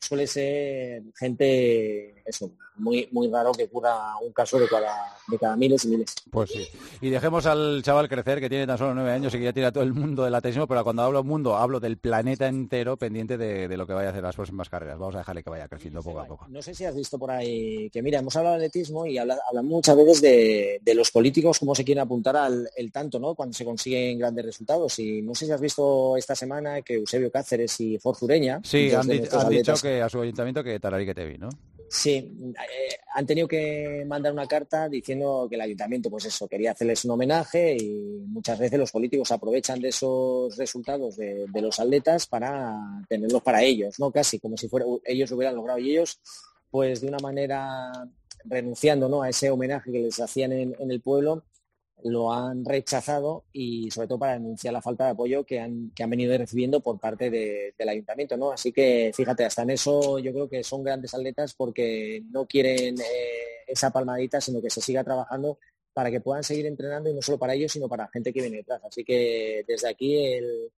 suele 0.00 0.26
ser 0.26 1.02
gente, 1.16 2.22
eso, 2.24 2.50
muy, 2.80 3.08
muy 3.12 3.28
raro 3.28 3.52
que 3.52 3.64
ocurra 3.64 4.16
un 4.18 4.32
caso 4.32 4.58
de 4.58 4.66
cada, 4.66 5.14
de 5.28 5.38
cada 5.38 5.56
miles 5.56 5.84
y 5.84 5.88
miles. 5.88 6.14
Pues 6.30 6.50
sí. 6.50 6.66
Y 7.00 7.10
dejemos 7.10 7.46
al 7.46 7.82
chaval 7.82 8.08
crecer, 8.08 8.40
que 8.40 8.48
tiene 8.48 8.66
tan 8.66 8.78
solo 8.78 8.94
nueve 8.94 9.12
años 9.12 9.34
y 9.34 9.38
que 9.38 9.44
ya 9.44 9.52
tira 9.52 9.70
todo 9.70 9.84
el 9.84 9.92
mundo 9.92 10.24
del 10.24 10.34
atletismo, 10.34 10.66
pero 10.66 10.82
cuando 10.82 11.02
hablo 11.02 11.22
mundo, 11.22 11.56
hablo 11.56 11.78
del 11.78 11.98
planeta 11.98 12.48
entero 12.48 12.96
pendiente 12.96 13.36
de, 13.36 13.76
lo 13.76 13.86
que 13.86 13.92
vaya 13.92 14.08
a 14.08 14.10
hacer 14.10 14.22
las 14.22 14.34
próximas 14.34 14.68
carreras. 14.68 14.98
Vamos 14.98 15.14
a 15.14 15.18
dejarle 15.18 15.42
que 15.42 15.50
vaya 15.50 15.68
creciendo 15.68 16.02
poco 16.02 16.20
a 16.20 16.26
poco. 16.26 16.46
No 16.48 16.62
sé 16.62 16.74
si 16.74 16.84
has 16.84 16.94
visto 16.94 17.18
por 17.18 17.30
ahí 17.30 17.88
que, 17.90 18.02
mira, 18.02 18.18
hemos 18.18 18.34
hablado 18.36 18.58
de 18.58 18.66
atletismo 18.66 19.06
y 19.06 19.18
hablamos 19.18 19.64
muchas 19.64 19.96
veces 19.96 20.20
de, 20.20 20.94
los 20.94 21.10
políticos, 21.10 21.58
cómo 21.58 21.74
se 21.74 21.84
quieren 21.84 22.02
apuntar 22.02 22.36
al 22.36 22.68
el 22.76 22.90
tanto, 22.90 23.18
¿no? 23.18 23.34
Cuando 23.34 23.54
se 23.54 23.64
consiguen 23.64 24.18
grandes 24.18 24.44
resultados. 24.44 24.98
Y 24.98 25.22
no 25.22 25.34
sé 25.34 25.46
si 25.46 25.52
has 25.52 25.60
visto 25.60 26.16
esta 26.16 26.34
semana 26.34 26.82
que 26.82 26.94
Eusebio 26.94 27.30
Cáceres 27.30 27.80
y 27.80 27.98
Forzureña... 27.98 28.60
Sí, 28.64 28.92
han, 28.92 29.06
dicho 29.06 29.74
que 29.80 29.89
a 30.02 30.08
su 30.08 30.20
ayuntamiento 30.20 30.62
que 30.62 30.78
Tararique 30.78 31.14
te 31.14 31.24
vi, 31.24 31.38
¿no? 31.38 31.48
Sí, 31.92 32.54
eh, 32.54 32.96
han 33.14 33.26
tenido 33.26 33.48
que 33.48 34.04
mandar 34.06 34.32
una 34.32 34.46
carta 34.46 34.88
diciendo 34.88 35.48
que 35.48 35.56
el 35.56 35.60
ayuntamiento, 35.62 36.08
pues 36.08 36.24
eso, 36.26 36.46
quería 36.46 36.70
hacerles 36.70 37.04
un 37.04 37.10
homenaje 37.10 37.76
y 37.76 38.22
muchas 38.28 38.60
veces 38.60 38.78
los 38.78 38.92
políticos 38.92 39.32
aprovechan 39.32 39.80
de 39.80 39.88
esos 39.88 40.56
resultados 40.56 41.16
de, 41.16 41.48
los 41.60 41.80
atletas 41.80 42.26
para 42.26 42.78
tenerlos 43.08 43.42
para 43.42 43.62
ellos, 43.62 43.98
¿no? 43.98 44.12
Casi 44.12 44.38
como 44.38 44.56
si 44.56 44.68
fuera, 44.68 44.86
ellos 45.04 45.30
lo 45.30 45.36
hubieran 45.36 45.56
logrado 45.56 45.80
y 45.80 45.90
ellos, 45.90 46.20
pues 46.70 47.00
de 47.00 47.08
una 47.08 47.18
manera 47.18 47.90
renunciando 48.44 49.08
¿no? 49.08 49.22
a 49.22 49.28
ese 49.28 49.50
homenaje 49.50 49.90
que 49.90 49.98
les 49.98 50.20
hacían 50.20 50.52
en 50.52 50.90
el 50.90 51.00
pueblo, 51.00 51.44
lo 52.04 52.32
han 52.32 52.64
rechazado 52.64 53.44
y 53.52 53.90
sobre 53.90 54.08
todo 54.08 54.18
para 54.18 54.34
denunciar 54.34 54.72
la 54.72 54.82
falta 54.82 55.04
de 55.04 55.10
apoyo 55.10 55.44
que 55.44 55.60
han, 55.60 55.90
que 55.94 56.02
han 56.02 56.10
venido 56.10 56.36
recibiendo 56.36 56.80
por 56.80 56.98
parte 56.98 57.30
del 57.30 57.88
ayuntamiento. 57.88 58.36
¿no? 58.36 58.52
Así 58.52 58.72
que 58.72 59.12
fíjate, 59.14 59.44
hasta 59.44 59.62
en 59.62 59.70
eso 59.70 60.18
yo 60.18 60.32
creo 60.32 60.48
que 60.48 60.64
son 60.64 60.82
grandes 60.82 61.14
atletas 61.14 61.54
porque 61.54 62.22
no 62.30 62.46
quieren 62.46 63.00
eh, 63.00 63.64
esa 63.66 63.90
palmadita, 63.90 64.40
sino 64.40 64.60
que 64.60 64.70
se 64.70 64.80
siga 64.80 65.04
trabajando 65.04 65.58
para 65.92 66.10
que 66.10 66.20
puedan 66.20 66.44
seguir 66.44 66.66
entrenando 66.66 67.10
y 67.10 67.14
no 67.14 67.22
solo 67.22 67.38
para 67.38 67.54
ellos, 67.54 67.72
sino 67.72 67.88
para 67.88 68.04
la 68.04 68.10
gente 68.10 68.32
que 68.32 68.40
viene 68.40 68.58
detrás. 68.58 68.82
Así 68.84 69.04
que 69.04 69.64
desde 69.66 69.88
aquí 69.88 70.16
el, 70.34 70.70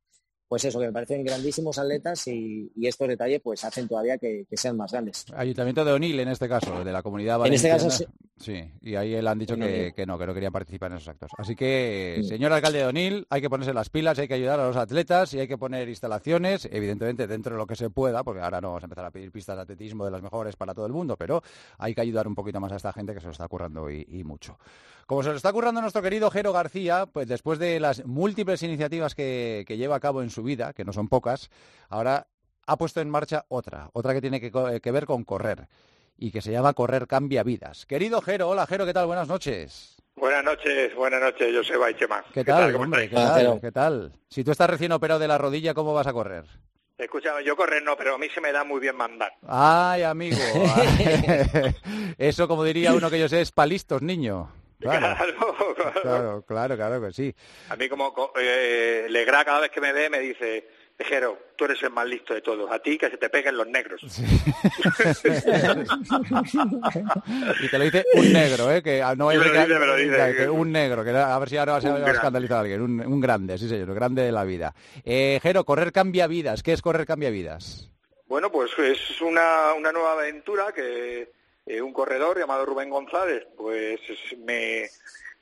pues 0.52 0.66
eso, 0.66 0.78
que 0.78 0.84
me 0.84 0.92
parecen 0.92 1.24
grandísimos 1.24 1.78
atletas 1.78 2.28
y, 2.28 2.70
estos 2.82 3.08
detalles 3.08 3.40
pues 3.40 3.64
hacen 3.64 3.88
todavía 3.88 4.18
que, 4.18 4.44
sean 4.52 4.76
más 4.76 4.92
grandes. 4.92 5.24
Ayuntamiento 5.34 5.82
de 5.82 5.92
Onil 5.92 6.20
en 6.20 6.28
este 6.28 6.46
caso, 6.46 6.84
de 6.84 6.92
la 6.92 7.02
comunidad 7.02 7.38
valenciana. 7.38 7.76
En 7.76 7.86
este 7.86 8.04
caso 8.04 8.12
sí. 8.36 8.62
y 8.82 8.94
ahí 8.94 9.14
él 9.14 9.26
han 9.28 9.38
dicho 9.38 9.56
que, 9.56 9.94
no, 10.06 10.18
que 10.18 10.26
no 10.26 10.34
querían 10.34 10.52
participar 10.52 10.90
en 10.90 10.98
esos 10.98 11.08
actos. 11.08 11.30
Así 11.38 11.56
que, 11.56 12.20
señor 12.28 12.52
alcalde 12.52 12.80
de 12.80 12.84
Onil, 12.84 13.26
hay 13.30 13.40
que 13.40 13.48
ponerse 13.48 13.72
las 13.72 13.88
pilas, 13.88 14.18
hay 14.18 14.28
que 14.28 14.34
ayudar 14.34 14.60
a 14.60 14.66
los 14.66 14.76
atletas 14.76 15.32
y 15.32 15.40
hay 15.40 15.48
que 15.48 15.56
poner 15.56 15.88
instalaciones, 15.88 16.68
evidentemente 16.70 17.26
dentro 17.26 17.54
de 17.54 17.58
lo 17.58 17.66
que 17.66 17.74
se 17.74 17.88
pueda, 17.88 18.22
porque 18.22 18.42
ahora 18.42 18.60
no 18.60 18.68
vamos 18.68 18.82
a 18.82 18.86
empezar 18.86 19.06
a 19.06 19.10
pedir 19.10 19.32
pistas 19.32 19.56
de 19.56 19.62
atletismo 19.62 20.04
de 20.04 20.10
las 20.10 20.20
mejores 20.20 20.54
para 20.56 20.74
todo 20.74 20.84
el 20.84 20.92
mundo, 20.92 21.16
pero 21.16 21.42
hay 21.78 21.94
que 21.94 22.02
ayudar 22.02 22.28
un 22.28 22.34
poquito 22.34 22.60
más 22.60 22.72
a 22.72 22.76
esta 22.76 22.92
gente 22.92 23.14
que 23.14 23.20
se 23.20 23.26
lo 23.26 23.32
está 23.32 23.48
currando 23.48 23.90
y 23.90 24.22
mucho. 24.22 24.58
Como 25.06 25.22
se 25.22 25.30
lo 25.30 25.36
está 25.36 25.52
currando 25.52 25.80
nuestro 25.80 26.02
querido 26.02 26.30
Jero 26.30 26.52
García, 26.52 27.06
pues 27.06 27.26
después 27.26 27.58
de 27.58 27.80
las 27.80 28.04
múltiples 28.04 28.62
iniciativas 28.62 29.14
que, 29.14 29.64
lleva 29.68 29.96
a 29.96 30.00
cabo 30.00 30.22
en 30.22 30.30
su 30.30 30.42
vida, 30.42 30.72
que 30.72 30.84
no 30.84 30.92
son 30.92 31.08
pocas, 31.08 31.50
ahora 31.88 32.26
ha 32.66 32.76
puesto 32.76 33.00
en 33.00 33.10
marcha 33.10 33.44
otra, 33.48 33.90
otra 33.92 34.14
que 34.14 34.20
tiene 34.20 34.40
que, 34.40 34.92
ver 34.92 35.06
con 35.06 35.24
correr 35.24 35.66
y 36.16 36.30
que 36.30 36.40
se 36.40 36.52
llama 36.52 36.74
Correr 36.74 37.06
Cambia 37.06 37.42
Vidas. 37.42 37.86
Querido 37.86 38.20
Jero, 38.20 38.48
hola 38.48 38.66
Jero, 38.66 38.86
¿qué 38.86 38.92
tal? 38.92 39.06
Buenas 39.06 39.28
noches. 39.28 39.96
Buenas 40.14 40.44
noches, 40.44 40.94
buenas 40.94 41.20
noches, 41.20 41.56
Joseba 41.56 41.90
y 41.90 41.94
Chema. 41.94 42.24
¿Qué, 42.32 42.44
tal, 42.44 42.74
hombre? 42.76 43.08
¿Qué 43.08 43.16
tal? 43.16 43.60
¿Qué 43.60 43.72
tal? 43.72 44.12
Si 44.28 44.44
tú 44.44 44.52
estás 44.52 44.70
recién 44.70 44.92
operado 44.92 45.18
de 45.18 45.26
la 45.26 45.38
rodilla, 45.38 45.74
¿cómo 45.74 45.94
vas 45.94 46.06
a 46.06 46.12
correr? 46.12 46.44
Escúchame, 46.98 47.42
yo 47.42 47.56
correr 47.56 47.82
no, 47.82 47.96
pero 47.96 48.14
a 48.14 48.18
mí 48.18 48.28
se 48.32 48.40
me 48.40 48.52
da 48.52 48.62
muy 48.62 48.78
bien 48.78 48.94
mandar. 48.94 49.32
Ay, 49.48 50.02
amigo. 50.02 50.36
Eso, 52.18 52.46
como 52.46 52.62
diría 52.62 52.94
uno 52.94 53.10
que 53.10 53.18
yo 53.18 53.28
sé, 53.28 53.40
es 53.40 53.50
palistos, 53.50 54.02
niño. 54.02 54.61
Claro, 56.02 56.44
claro, 56.46 56.76
claro, 56.76 57.00
que 57.00 57.12
sí. 57.12 57.34
A 57.68 57.76
mí 57.76 57.88
como 57.88 58.12
eh, 58.36 59.06
Legra 59.08 59.44
cada 59.44 59.60
vez 59.60 59.70
que 59.70 59.80
me 59.80 59.92
ve 59.92 60.10
me 60.10 60.18
dice, 60.20 60.66
Tejero, 60.96 61.38
tú 61.56 61.64
eres 61.64 61.82
el 61.82 61.90
más 61.90 62.06
listo 62.06 62.34
de 62.34 62.42
todos. 62.42 62.70
A 62.70 62.78
ti 62.80 62.98
que 62.98 63.10
se 63.10 63.16
te 63.16 63.28
peguen 63.30 63.56
los 63.56 63.66
negros. 63.66 64.02
y 67.60 67.68
te 67.68 67.78
lo 67.78 67.84
dice 67.84 68.04
un 68.14 68.32
negro, 68.32 68.70
¿eh? 68.70 68.82
Que 68.82 69.02
no 69.16 69.28
hay 69.28 69.38
que, 69.38 70.48
un 70.48 70.70
negro, 70.72 71.04
que 71.04 71.10
a 71.10 71.38
ver 71.38 71.48
si 71.48 71.56
ahora 71.56 71.80
se 71.80 71.90
va 71.90 72.06
a 72.06 72.10
escandalizar 72.10 72.58
a 72.58 72.60
alguien. 72.60 72.82
Un, 72.82 73.20
grande, 73.20 73.58
sí 73.58 73.68
señor, 73.68 73.94
grande 73.94 74.22
de 74.22 74.32
la 74.32 74.44
vida. 74.44 74.74
Eh, 75.04 75.40
Jero, 75.42 75.64
correr 75.64 75.92
cambia 75.92 76.26
vidas. 76.26 76.62
¿Qué 76.62 76.72
es 76.72 76.82
correr 76.82 77.06
cambia 77.06 77.30
vidas? 77.30 77.90
Bueno, 78.26 78.50
pues 78.50 78.70
es 78.78 79.20
una, 79.20 79.74
una 79.74 79.92
nueva 79.92 80.12
aventura 80.12 80.72
que 80.72 81.30
eh, 81.66 81.80
un 81.80 81.92
corredor 81.92 82.38
llamado 82.38 82.66
Rubén 82.66 82.90
González, 82.90 83.46
pues 83.56 84.00
me, 84.38 84.90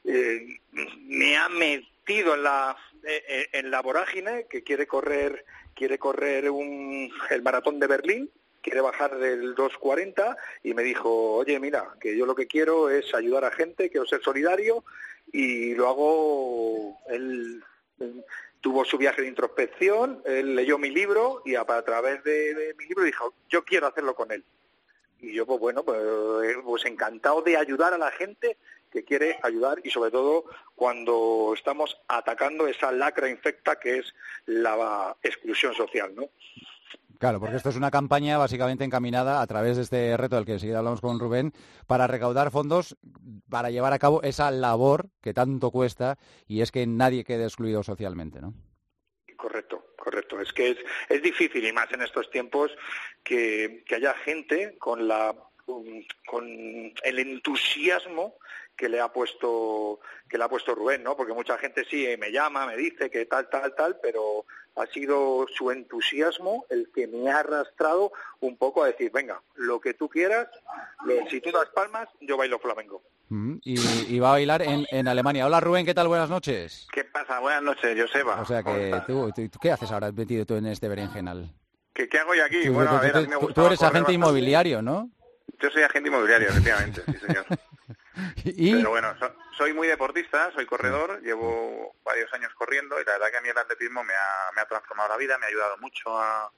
eh, 0.05 0.61
me 0.99 1.37
ha 1.37 1.49
metido 1.49 2.35
en 2.35 2.43
la, 2.43 2.77
eh, 3.05 3.49
en 3.53 3.71
la 3.71 3.81
vorágine 3.81 4.47
que 4.49 4.63
quiere 4.63 4.87
correr, 4.87 5.45
quiere 5.75 5.99
correr 5.99 6.51
un, 6.51 7.11
el 7.31 7.43
maratón 7.43 7.81
de 7.81 7.87
Berlín, 7.87 8.31
quiere 8.61 8.83
bajar 8.83 9.19
del 9.19 9.55
2.40 9.55 10.37
y 10.63 10.75
me 10.75 10.83
dijo, 10.83 11.37
oye, 11.37 11.59
mira, 11.59 11.95
que 12.01 12.17
yo 12.17 12.27
lo 12.27 12.35
que 12.35 12.47
quiero 12.47 12.91
es 12.91 13.15
ayudar 13.15 13.47
a 13.47 13.51
gente, 13.51 13.89
quiero 13.89 14.07
ser 14.07 14.23
solidario 14.23 14.85
y 15.33 15.75
lo 15.75 15.89
hago, 15.89 16.99
él 17.09 17.65
tuvo 18.61 18.85
su 18.85 18.99
viaje 18.99 19.23
de 19.23 19.29
introspección, 19.29 20.23
él 20.27 20.55
leyó 20.55 20.77
mi 20.77 20.91
libro 20.91 21.41
y 21.47 21.55
a, 21.55 21.65
través 21.65 22.23
de 22.25 22.75
mi 22.79 22.85
libro 22.85 23.05
dijo, 23.05 23.33
yo 23.49 23.65
quiero 23.65 23.87
hacerlo 23.87 24.15
con 24.15 24.31
él 24.33 24.45
y 25.21 25.33
yo 25.35 25.47
pues 25.47 25.61
bueno 25.61 25.85
pues, 25.85 25.99
eh, 26.01 26.57
pues, 26.65 26.85
encantado 26.85 27.43
de 27.43 27.57
ayudar 27.57 27.95
a 27.95 27.99
la 27.99 28.11
gente 28.11 28.57
que 28.91 29.05
quiere 29.05 29.39
ayudar 29.43 29.81
y 29.85 29.91
sobre 29.91 30.11
todo 30.11 30.45
cuando 30.75 31.53
estamos 31.55 32.01
atacando 32.09 32.67
esa 32.67 32.91
lacra 32.93 33.29
infecta 33.29 33.79
que 33.79 33.99
es 33.99 34.15
la 34.47 35.17
exclusión 35.23 35.75
social, 35.75 36.15
¿no? 36.15 36.29
Claro, 37.21 37.39
porque 37.39 37.57
esto 37.57 37.69
es 37.69 37.77
una 37.77 37.91
campaña 37.91 38.39
básicamente 38.39 38.83
encaminada 38.83 39.43
a 39.43 39.47
través 39.47 39.77
de 39.77 39.83
este 39.83 40.17
reto 40.17 40.37
del 40.37 40.47
que 40.47 40.55
enseguida 40.55 40.79
hablamos 40.79 41.03
con 41.03 41.21
Rubén, 41.21 41.53
para 41.87 42.07
recaudar 42.07 42.51
fondos 42.51 42.97
para 43.51 43.71
llevar 43.71 43.93
a 43.93 43.99
cabo 43.99 44.23
esa 44.23 44.51
labor 44.51 45.11
que 45.21 45.35
tanto 45.35 45.71
cuesta 45.71 46.17
y 46.47 46.63
es 46.63 46.73
que 46.73 46.87
nadie 46.87 47.25
quede 47.25 47.45
excluido 47.45 47.83
socialmente, 47.83 48.41
¿no? 48.41 48.55
Correcto, 49.37 49.85
correcto. 50.11 50.41
Es 50.41 50.53
que 50.53 50.77
es, 51.09 51.23
difícil 51.23 51.65
y 51.65 51.73
más 51.73 51.91
en 51.93 52.03
estos 52.03 52.31
tiempos 52.31 52.73
que, 53.23 53.85
haya 53.95 54.15
gente 54.15 54.77
con 54.79 55.07
la 55.07 55.35
con 56.27 56.93
el 57.05 57.19
entusiasmo 57.21 58.35
que 58.81 58.89
le 58.89 58.99
ha 58.99 59.13
puesto 59.13 60.01
que 60.27 60.39
le 60.39 60.45
ha 60.45 60.49
puesto 60.49 60.75
Rubén, 60.75 61.03
¿no? 61.03 61.15
Porque 61.15 61.35
mucha 61.35 61.59
gente 61.59 61.85
sí 61.85 62.07
me 62.19 62.33
llama, 62.33 62.67
me 62.67 62.79
dice 62.79 63.11
que 63.11 63.27
tal 63.27 63.51
tal 63.51 63.75
tal, 63.75 63.99
pero 64.01 64.47
ha 64.75 64.87
sido 64.87 65.47
su 65.55 65.71
entusiasmo 65.71 66.65
el 66.71 66.91
que 66.95 67.07
me 67.07 67.31
ha 67.31 67.41
arrastrado 67.41 68.11
un 68.41 68.57
poco 68.57 68.83
a 68.83 68.87
decir, 68.87 69.11
venga, 69.13 69.43
lo 69.57 69.81
que 69.81 69.93
tú 69.93 70.09
quieras, 70.09 70.49
si 71.29 71.43
tú 71.43 71.51
das 71.51 71.69
palmas, 71.75 72.09
yo 72.23 72.39
bailo 72.39 72.59
flamenco. 72.59 73.03
Mm, 73.29 73.57
y, 73.63 74.19
va 74.19 74.29
a 74.29 74.33
bailar 74.33 74.63
en, 74.63 74.87
en, 74.91 75.07
Alemania. 75.09 75.45
Hola 75.45 75.61
Rubén, 75.61 75.85
¿qué 75.85 75.93
tal? 75.93 76.09
Buenas 76.09 76.31
noches. 76.31 76.89
¿Qué 76.91 77.05
pasa? 77.05 77.39
Buenas 77.39 77.63
noches, 77.63 78.01
Joseba. 78.01 78.41
O 78.41 78.47
sea 78.47 78.63
que 78.63 79.03
tú, 79.07 79.31
¿qué 79.61 79.73
haces 79.73 79.93
ahora 79.93 80.11
metido 80.11 80.47
tú 80.47 80.55
en 80.55 80.67
este 80.67 80.89
berenjenal? 80.89 81.53
¿Qué, 81.93 82.09
qué 82.09 82.19
hago 82.19 82.35
yo 82.35 82.45
aquí? 82.47 82.67
bueno, 82.71 82.93
a 82.93 83.01
ver, 83.01 83.17
a 83.17 83.21
mí 83.21 83.27
me 83.27 83.37
tú, 83.37 83.53
tú 83.53 83.67
eres 83.67 83.83
agente 83.83 84.15
inmobiliario, 84.15 84.81
¿no? 84.81 85.11
Yo 85.61 85.69
soy 85.71 85.83
agente 85.83 86.09
inmobiliario, 86.09 86.49
efectivamente, 86.49 87.03
sí 87.07 87.19
señor. 87.27 87.45
Pero 88.45 88.91
bueno, 88.91 89.15
soy 89.57 89.73
muy 89.73 89.87
deportista, 89.89 90.51
soy 90.53 90.67
corredor, 90.67 91.21
llevo 91.23 91.95
varios 92.05 92.33
años 92.33 92.53
corriendo 92.55 93.01
y 93.01 93.05
la 93.05 93.13
verdad 93.13 93.31
que 93.31 93.37
a 93.37 93.41
mí 93.41 93.49
el 93.49 93.59
atletismo 93.59 94.03
me 94.03 94.15
ha, 94.15 94.51
me 94.55 94.63
ha 94.63 94.67
transformado 94.67 95.11
la 95.11 95.17
vida, 95.17 95.39
me 95.39 95.47
ha 95.47 95.49
ayudado 95.49 95.77
mucho 95.79 96.19
a, 96.19 96.51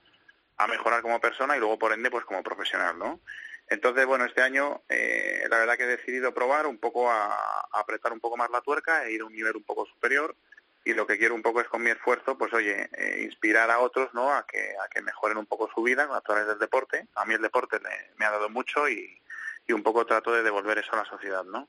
a 0.56 0.66
mejorar 0.66 1.02
como 1.02 1.20
persona 1.20 1.56
y 1.56 1.60
luego 1.60 1.78
por 1.78 1.92
ende 1.92 2.10
pues 2.10 2.24
como 2.24 2.42
profesional, 2.42 2.98
¿no? 2.98 3.20
Entonces, 3.68 4.04
bueno, 4.06 4.26
este 4.26 4.42
año 4.42 4.82
eh, 4.88 5.46
la 5.48 5.58
verdad 5.58 5.76
que 5.76 5.84
he 5.84 5.96
decidido 5.96 6.34
probar 6.34 6.66
un 6.66 6.78
poco 6.78 7.10
a, 7.10 7.66
apretar 7.72 8.12
un 8.12 8.20
poco 8.20 8.36
más 8.36 8.50
la 8.50 8.60
tuerca 8.60 9.04
e 9.04 9.12
ir 9.12 9.22
a 9.22 9.24
un 9.24 9.32
nivel 9.32 9.56
un 9.56 9.64
poco 9.64 9.86
superior 9.86 10.36
y 10.84 10.94
lo 10.94 11.06
que 11.06 11.16
quiero 11.16 11.34
un 11.34 11.42
poco 11.42 11.60
es 11.60 11.68
con 11.68 11.82
mi 11.82 11.90
esfuerzo, 11.90 12.36
pues 12.36 12.52
oye, 12.52 12.90
eh, 12.92 13.22
inspirar 13.22 13.70
a 13.70 13.78
otros, 13.78 14.12
¿no? 14.14 14.32
A 14.32 14.46
que, 14.46 14.74
a 14.84 14.88
que 14.88 15.00
mejoren 15.00 15.38
un 15.38 15.46
poco 15.46 15.70
su 15.72 15.82
vida 15.82 16.08
a 16.12 16.20
través 16.20 16.46
del 16.48 16.58
deporte. 16.58 17.06
A 17.14 17.24
mí 17.24 17.34
el 17.34 17.40
deporte 17.40 17.78
me 18.16 18.26
ha 18.26 18.30
dado 18.30 18.50
mucho 18.50 18.88
y, 18.88 19.21
y 19.66 19.72
un 19.72 19.82
poco 19.82 20.06
trato 20.06 20.32
de 20.32 20.42
devolver 20.42 20.78
eso 20.78 20.92
a 20.92 20.96
la 20.96 21.04
sociedad, 21.04 21.44
¿no? 21.44 21.68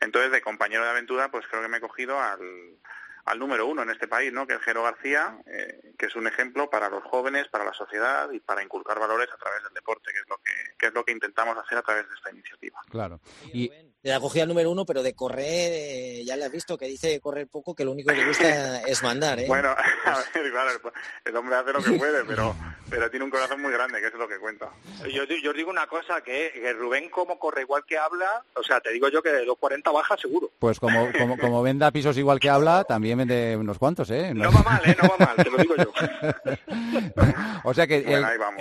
Entonces, 0.00 0.30
de 0.30 0.42
compañero 0.42 0.84
de 0.84 0.90
aventura, 0.90 1.30
pues 1.30 1.46
creo 1.48 1.62
que 1.62 1.68
me 1.68 1.78
he 1.78 1.80
cogido 1.80 2.20
al, 2.20 2.40
al 3.24 3.38
número 3.38 3.66
uno 3.66 3.82
en 3.82 3.90
este 3.90 4.08
país, 4.08 4.32
¿no? 4.32 4.46
que 4.46 4.54
es 4.54 4.60
Jero 4.60 4.82
García, 4.82 5.38
eh, 5.46 5.94
que 5.98 6.06
es 6.06 6.16
un 6.16 6.26
ejemplo 6.26 6.68
para 6.70 6.88
los 6.88 7.04
jóvenes, 7.04 7.48
para 7.48 7.64
la 7.64 7.72
sociedad 7.72 8.30
y 8.32 8.40
para 8.40 8.62
inculcar 8.62 8.98
valores 8.98 9.28
a 9.32 9.36
través 9.36 9.62
del 9.62 9.74
deporte, 9.74 10.12
que 10.12 10.18
es 10.18 10.28
lo 10.28 10.36
que, 10.38 10.52
que 10.78 10.86
es 10.86 10.94
lo 10.94 11.04
que 11.04 11.12
intentamos 11.12 11.56
hacer 11.56 11.78
a 11.78 11.82
través 11.82 12.08
de 12.08 12.14
esta 12.14 12.30
iniciativa. 12.30 12.80
Claro. 12.90 13.20
Y 13.52 13.70
le 14.02 14.12
ha 14.12 14.20
cogido 14.20 14.42
al 14.42 14.48
número 14.48 14.70
uno, 14.70 14.84
pero 14.84 15.02
de 15.02 15.14
correr, 15.14 15.72
eh, 15.72 16.24
ya 16.24 16.36
le 16.36 16.44
has 16.44 16.50
visto 16.50 16.76
que 16.76 16.86
dice 16.86 17.20
correr 17.20 17.46
poco, 17.46 17.74
que 17.74 17.84
lo 17.84 17.92
único 17.92 18.10
que 18.10 18.16
le 18.16 18.26
gusta 18.26 18.80
es 18.86 19.02
mandar, 19.02 19.38
¿eh? 19.38 19.44
Bueno, 19.46 19.68
a 19.70 20.18
ver, 20.34 20.50
claro, 20.50 20.92
el 21.24 21.36
hombre 21.36 21.56
hace 21.56 21.72
lo 21.72 21.82
que 21.82 21.92
puede, 21.92 22.24
pero, 22.24 22.56
pero 22.90 23.08
tiene 23.10 23.24
un 23.24 23.30
corazón 23.30 23.62
muy 23.62 23.72
grande, 23.72 24.00
que 24.00 24.08
es 24.08 24.14
lo 24.14 24.26
que 24.26 24.38
cuenta. 24.38 24.70
Yo, 25.12 25.24
yo 25.24 25.50
os 25.50 25.56
digo 25.56 25.70
una 25.70 25.86
cosa, 25.86 26.20
que, 26.20 26.74
Rubén 26.76 27.10
como 27.10 27.38
corre 27.38 27.62
igual 27.62 27.84
que 27.86 27.96
habla, 27.96 28.42
o 28.56 28.62
sea, 28.64 28.80
te 28.80 28.92
digo 28.92 29.08
yo 29.08 29.22
que 29.22 29.30
de 29.30 29.46
2.40 29.46 29.92
baja 29.92 30.16
seguro. 30.16 30.50
Pues 30.58 30.80
como, 30.80 31.08
como, 31.16 31.38
como 31.38 31.62
venda 31.62 31.92
pisos 31.92 32.18
igual 32.18 32.40
que 32.40 32.50
habla, 32.50 32.82
también 32.84 33.18
vende 33.18 33.56
unos 33.56 33.78
cuantos, 33.78 34.10
¿eh? 34.10 34.32
No, 34.34 34.50
va 34.50 34.62
mal, 34.62 34.82
¿eh? 34.84 34.96
No 35.00 35.08
va 35.08 35.26
mal, 35.26 35.36
te 35.36 35.50
lo 35.50 35.58
digo 35.58 35.76
yo. 35.76 35.92
o 37.64 37.74
sea 37.74 37.86
que 37.86 37.98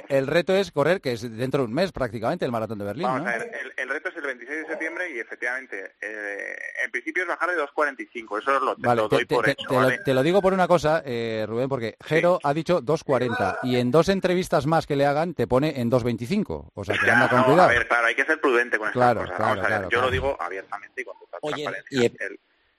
el, 0.09 0.27
reto 0.27 0.55
es 0.55 0.71
correr, 0.71 1.01
que 1.01 1.13
es 1.13 1.21
dentro 1.21 1.61
de 1.61 1.67
un 1.67 1.73
mes 1.73 1.91
prácticamente, 1.91 2.45
el 2.45 2.51
maratón 2.51 2.77
de 2.77 2.85
Berlín, 2.85 3.07
Vamos 3.07 3.27
a 3.27 3.37
ver, 3.37 3.73
el, 3.77 3.89
reto 3.89 4.09
es 4.09 4.15
el 4.17 4.21
26 4.21 4.49
de 4.49 4.67
septiembre 4.67 4.70
y 5.13 5.19
efectivamente, 5.19 5.95
eh, 6.01 6.55
en 6.83 6.91
principio 6.91 7.23
es 7.23 7.29
bajar 7.29 7.49
de 7.49 7.61
2.45, 7.61 8.41
eso 8.41 8.55
es 8.55 8.61
lo, 8.61 8.75
vale, 8.77 9.01
doy 9.09 9.25
te, 9.25 9.35
por 9.35 9.45
te, 9.45 9.51
hecho. 9.51 9.67
Te, 10.03 10.13
lo, 10.13 10.23
digo 10.23 10.41
por 10.41 10.53
una 10.53 10.67
cosa, 10.67 11.01
eh, 11.05 11.45
Rubén, 11.47 11.69
porque 11.69 11.95
Jero 12.03 12.39
ha 12.43 12.53
dicho 12.53 12.81
2.40 12.81 13.59
y 13.63 13.77
en 13.77 13.91
dos 13.91 14.09
entrevistas 14.09 14.65
más 14.65 14.87
que 14.87 14.95
le 14.95 15.05
hagan 15.05 15.33
te 15.33 15.47
pone 15.47 15.79
en 15.79 15.91
2.25, 15.91 16.71
o 16.73 16.83
sea 16.83 16.97
que 16.97 17.09
anda 17.09 17.29
con 17.29 17.43
cuidado. 17.43 17.69
A 17.69 17.73
ver, 17.73 17.87
claro, 17.87 18.07
hay 18.07 18.15
que 18.15 18.25
ser 18.25 18.39
prudente 18.39 18.77
con 18.77 18.91
claro, 18.91 19.23
estas 19.23 19.37
cosas. 19.37 19.67
Claro, 19.67 19.89
yo 19.89 20.01
lo 20.01 20.11
digo 20.11 20.37
abiertamente 20.39 21.01
y 21.01 21.05
con 21.05 21.19
total 21.19 21.39
Oye, 21.41 21.63
transparencia. 21.63 22.29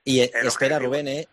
Y, 0.05 0.19
y 0.19 0.21
espera, 0.21 0.79
Rubén, 0.79 1.09
¿eh? 1.09 1.29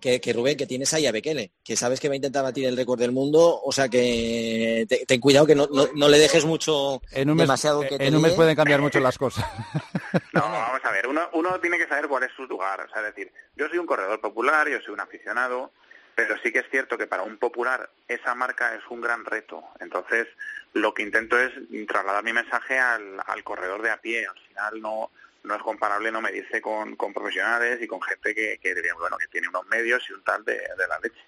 que, 0.00 0.32
Rubén, 0.32 0.56
que 0.56 0.66
tienes 0.66 0.92
ahí 0.94 1.06
a 1.06 1.12
Bekele, 1.12 1.52
que 1.62 1.76
sabes 1.76 2.00
que 2.00 2.08
va 2.08 2.12
a 2.12 2.16
intentar 2.16 2.42
batir 2.42 2.66
el 2.66 2.76
récord 2.76 2.98
del 2.98 3.12
mundo, 3.12 3.60
o 3.62 3.72
sea 3.72 3.88
que 3.88 4.86
ten 5.06 5.20
cuidado 5.20 5.46
que 5.46 5.54
no, 5.54 5.68
no, 5.68 6.08
le 6.08 6.18
dejes 6.18 6.44
mucho 6.44 7.02
en 7.10 7.30
un 7.30 7.36
demasiado 7.36 7.80
que 7.80 7.96
En 7.98 8.14
un 8.16 8.22
mes 8.22 8.32
pueden 8.32 8.56
cambiar 8.56 8.80
mucho 8.80 9.00
las 9.00 9.18
cosas. 9.18 9.44
No, 10.32 10.40
vamos 10.42 10.84
a 10.84 10.90
ver, 10.90 11.06
uno, 11.06 11.28
uno 11.32 11.60
tiene 11.60 11.78
que 11.78 11.88
saber 11.88 12.08
cuál 12.08 12.24
es 12.24 12.32
su 12.32 12.46
lugar, 12.46 12.80
o 12.80 12.88
sea, 12.88 13.00
es 13.00 13.14
decir, 13.14 13.32
yo 13.56 13.68
soy 13.68 13.78
un 13.78 13.86
corredor 13.86 14.20
popular, 14.20 14.68
yo 14.68 14.80
soy 14.80 14.94
un 14.94 15.00
aficionado, 15.00 15.72
pero 16.14 16.36
sí 16.42 16.52
que 16.52 16.60
es 16.60 16.70
cierto 16.70 16.98
que 16.98 17.06
para 17.06 17.22
un 17.22 17.38
popular 17.38 17.88
esa 18.06 18.34
marca 18.34 18.74
es 18.74 18.82
un 18.90 19.00
gran 19.00 19.24
reto. 19.24 19.64
Entonces, 19.80 20.28
lo 20.74 20.92
que 20.92 21.02
intento 21.02 21.38
es 21.38 21.52
trasladar 21.88 22.22
mi 22.22 22.34
mensaje 22.34 22.78
al, 22.78 23.18
al 23.26 23.42
corredor 23.42 23.80
de 23.80 23.90
a 23.90 23.96
pie. 23.96 24.26
Al 24.26 24.38
final 24.38 24.82
no 24.82 25.10
no 25.44 25.56
es 25.56 25.62
comparable 25.62 26.12
no 26.12 26.20
medirse 26.20 26.60
con, 26.60 26.96
con 26.96 27.12
profesionales 27.12 27.80
y 27.82 27.86
con 27.86 28.00
gente 28.00 28.34
que, 28.34 28.58
que, 28.62 28.74
bueno, 28.98 29.16
que 29.18 29.26
tiene 29.26 29.48
unos 29.48 29.66
medios 29.66 30.08
y 30.08 30.12
un 30.12 30.22
tal 30.22 30.44
de, 30.44 30.54
de 30.54 30.88
la 30.88 30.98
leche. 31.02 31.20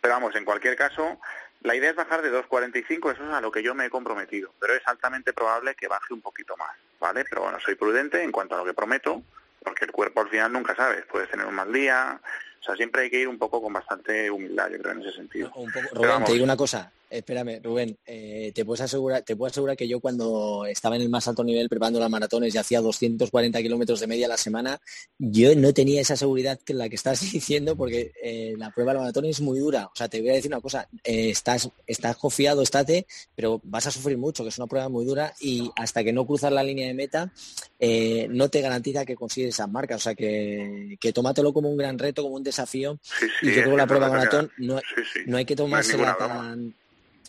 Pero 0.00 0.14
vamos, 0.14 0.34
en 0.36 0.44
cualquier 0.44 0.76
caso, 0.76 1.20
la 1.62 1.74
idea 1.74 1.90
es 1.90 1.96
bajar 1.96 2.22
de 2.22 2.32
2.45, 2.32 3.12
eso 3.12 3.24
es 3.24 3.32
a 3.32 3.40
lo 3.40 3.50
que 3.50 3.62
yo 3.62 3.74
me 3.74 3.86
he 3.86 3.90
comprometido, 3.90 4.52
pero 4.60 4.74
es 4.74 4.82
altamente 4.86 5.32
probable 5.32 5.74
que 5.74 5.88
baje 5.88 6.14
un 6.14 6.20
poquito 6.20 6.56
más, 6.56 6.76
¿vale? 7.00 7.24
Pero 7.28 7.42
bueno, 7.42 7.58
soy 7.60 7.74
prudente 7.74 8.22
en 8.22 8.32
cuanto 8.32 8.54
a 8.54 8.58
lo 8.58 8.64
que 8.64 8.74
prometo, 8.74 9.22
porque 9.62 9.84
el 9.84 9.92
cuerpo 9.92 10.20
al 10.20 10.28
final 10.28 10.52
nunca 10.52 10.74
sabes, 10.74 11.04
puedes 11.06 11.30
tener 11.30 11.46
un 11.46 11.54
mal 11.54 11.72
día, 11.72 12.20
o 12.60 12.64
sea, 12.64 12.76
siempre 12.76 13.02
hay 13.02 13.10
que 13.10 13.20
ir 13.20 13.28
un 13.28 13.38
poco 13.38 13.60
con 13.60 13.72
bastante 13.72 14.30
humildad, 14.30 14.70
yo 14.70 14.78
creo, 14.78 14.92
en 14.92 15.00
ese 15.02 15.12
sentido. 15.12 15.50
Un 15.54 15.70
poco, 15.70 15.88
Rubén, 15.92 16.24
te 16.24 16.32
digo 16.32 16.44
una 16.44 16.56
cosa, 16.56 16.92
espérame, 17.10 17.60
Rubén, 17.62 17.96
eh, 18.06 18.52
te, 18.54 18.64
puedes 18.64 18.80
asegurar, 18.82 19.22
te 19.22 19.36
puedo 19.36 19.50
asegurar 19.50 19.76
que 19.76 19.88
yo 19.88 20.00
cuando 20.00 20.66
estaba 20.66 20.96
en 20.96 21.02
el 21.02 21.08
más 21.08 21.26
alto 21.28 21.42
nivel 21.44 21.68
preparando 21.68 21.98
las 22.00 22.10
maratones 22.10 22.54
y 22.54 22.58
hacía 22.58 22.80
240 22.80 23.60
kilómetros 23.62 24.00
de 24.00 24.06
media 24.06 24.26
a 24.26 24.30
la 24.30 24.36
semana, 24.36 24.80
yo 25.18 25.54
no 25.54 25.72
tenía 25.72 26.00
esa 26.00 26.16
seguridad 26.16 26.58
que 26.64 26.74
la 26.74 26.88
que 26.88 26.96
estás 26.96 27.20
diciendo 27.32 27.76
porque 27.76 28.12
eh, 28.22 28.54
la 28.58 28.70
prueba 28.70 28.92
de 28.92 28.96
la 28.96 29.00
maratón 29.02 29.24
es 29.26 29.40
muy 29.40 29.58
dura. 29.58 29.86
O 29.86 29.96
sea, 29.96 30.08
te 30.08 30.20
voy 30.20 30.30
a 30.30 30.34
decir 30.34 30.50
una 30.50 30.60
cosa, 30.60 30.88
eh, 31.04 31.30
estás, 31.30 31.70
estás 31.86 32.16
confiado, 32.16 32.62
estate, 32.62 33.06
pero 33.34 33.60
vas 33.64 33.86
a 33.86 33.90
sufrir 33.90 34.18
mucho, 34.18 34.42
que 34.42 34.50
es 34.50 34.58
una 34.58 34.66
prueba 34.66 34.88
muy 34.88 35.04
dura 35.04 35.32
y 35.40 35.70
hasta 35.76 36.04
que 36.04 36.12
no 36.12 36.26
cruzas 36.26 36.52
la 36.52 36.62
línea 36.62 36.86
de 36.86 36.94
meta 36.94 37.32
no 38.30 38.48
te 38.48 38.60
garantiza 38.60 39.04
que 39.04 39.16
consigues 39.16 39.54
esas 39.54 39.70
marcas. 39.70 39.98
O 39.98 40.04
sea, 40.04 40.14
que, 40.14 40.96
que 41.00 41.12
tómatelo 41.12 41.52
como 41.52 41.70
un 41.70 41.76
gran 41.76 41.98
reto, 41.98 42.22
como 42.22 42.36
un 42.36 42.42
desafío. 42.42 42.98
y 43.42 43.46
yo 43.46 43.62
creo 43.62 43.70
que 43.70 43.76
la 43.76 43.86
prueba 43.86 44.08
maratón 44.08 44.50
no, 44.58 44.80
no, 45.26 45.36
hay 45.36 45.44
que 45.44 45.56
tomársela 45.56 46.16
tan... 46.16 46.74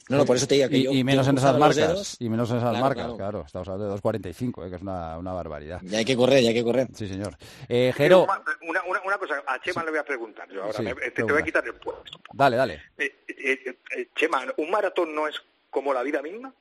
No, 0.10 0.18
no, 0.18 0.26
por 0.26 0.36
eso 0.36 0.48
te 0.48 0.56
digo 0.56 0.68
que 0.70 0.78
y, 0.78 0.84
yo, 0.84 0.92
y 0.92 1.04
menos 1.04 1.28
en 1.28 1.38
esas 1.38 1.58
marcas, 1.58 2.18
y 2.20 2.30
menos 2.30 2.50
en 2.50 2.58
esas 2.58 2.72
claro, 2.72 2.84
marcas, 2.84 3.04
claro. 3.06 3.18
claro. 3.18 3.44
Estamos 3.46 3.68
hablando 3.68 3.96
de 3.96 4.02
2.45, 4.02 4.66
eh, 4.66 4.70
que 4.72 4.76
es 4.78 4.82
una, 4.82 5.20
una, 5.20 5.34
barbaridad. 5.34 5.80
Ya 5.84 6.00
hay 6.00 6.06
que 6.06 6.18
correr, 6.18 6.42
ya 6.42 6.50
hay 6.50 6.56
que 6.56 6.64
correr. 6.64 6.88
Sí, 6.96 7.08
señor. 7.08 7.38
Eh, 7.68 7.94
Jero... 7.96 8.24
Una, 8.24 8.84
una, 8.88 9.02
una, 9.06 9.18
cosa, 9.20 9.44
a 9.46 9.62
Chema 9.62 9.84
le 9.84 9.92
voy 9.92 10.00
a 10.00 10.04
preguntar 10.04 10.50
yo 10.50 10.64
ahora, 10.64 10.78
sí, 10.78 10.84
me, 10.84 10.96
te, 10.96 11.12
te, 11.12 11.24
voy 11.24 11.40
a 11.40 11.44
quitar 11.44 11.64
el 11.64 11.76
puesto. 11.76 12.20
Dale, 12.34 12.58
dale. 12.58 12.82
Eh, 12.98 13.14
eh, 13.28 14.08
Chema, 14.16 14.46
¿un 14.58 14.72
maratón 14.72 15.14
no 15.14 15.28
es 15.28 15.36
como 15.70 15.94
la 15.94 16.02
vida 16.02 16.24
misma? 16.24 16.52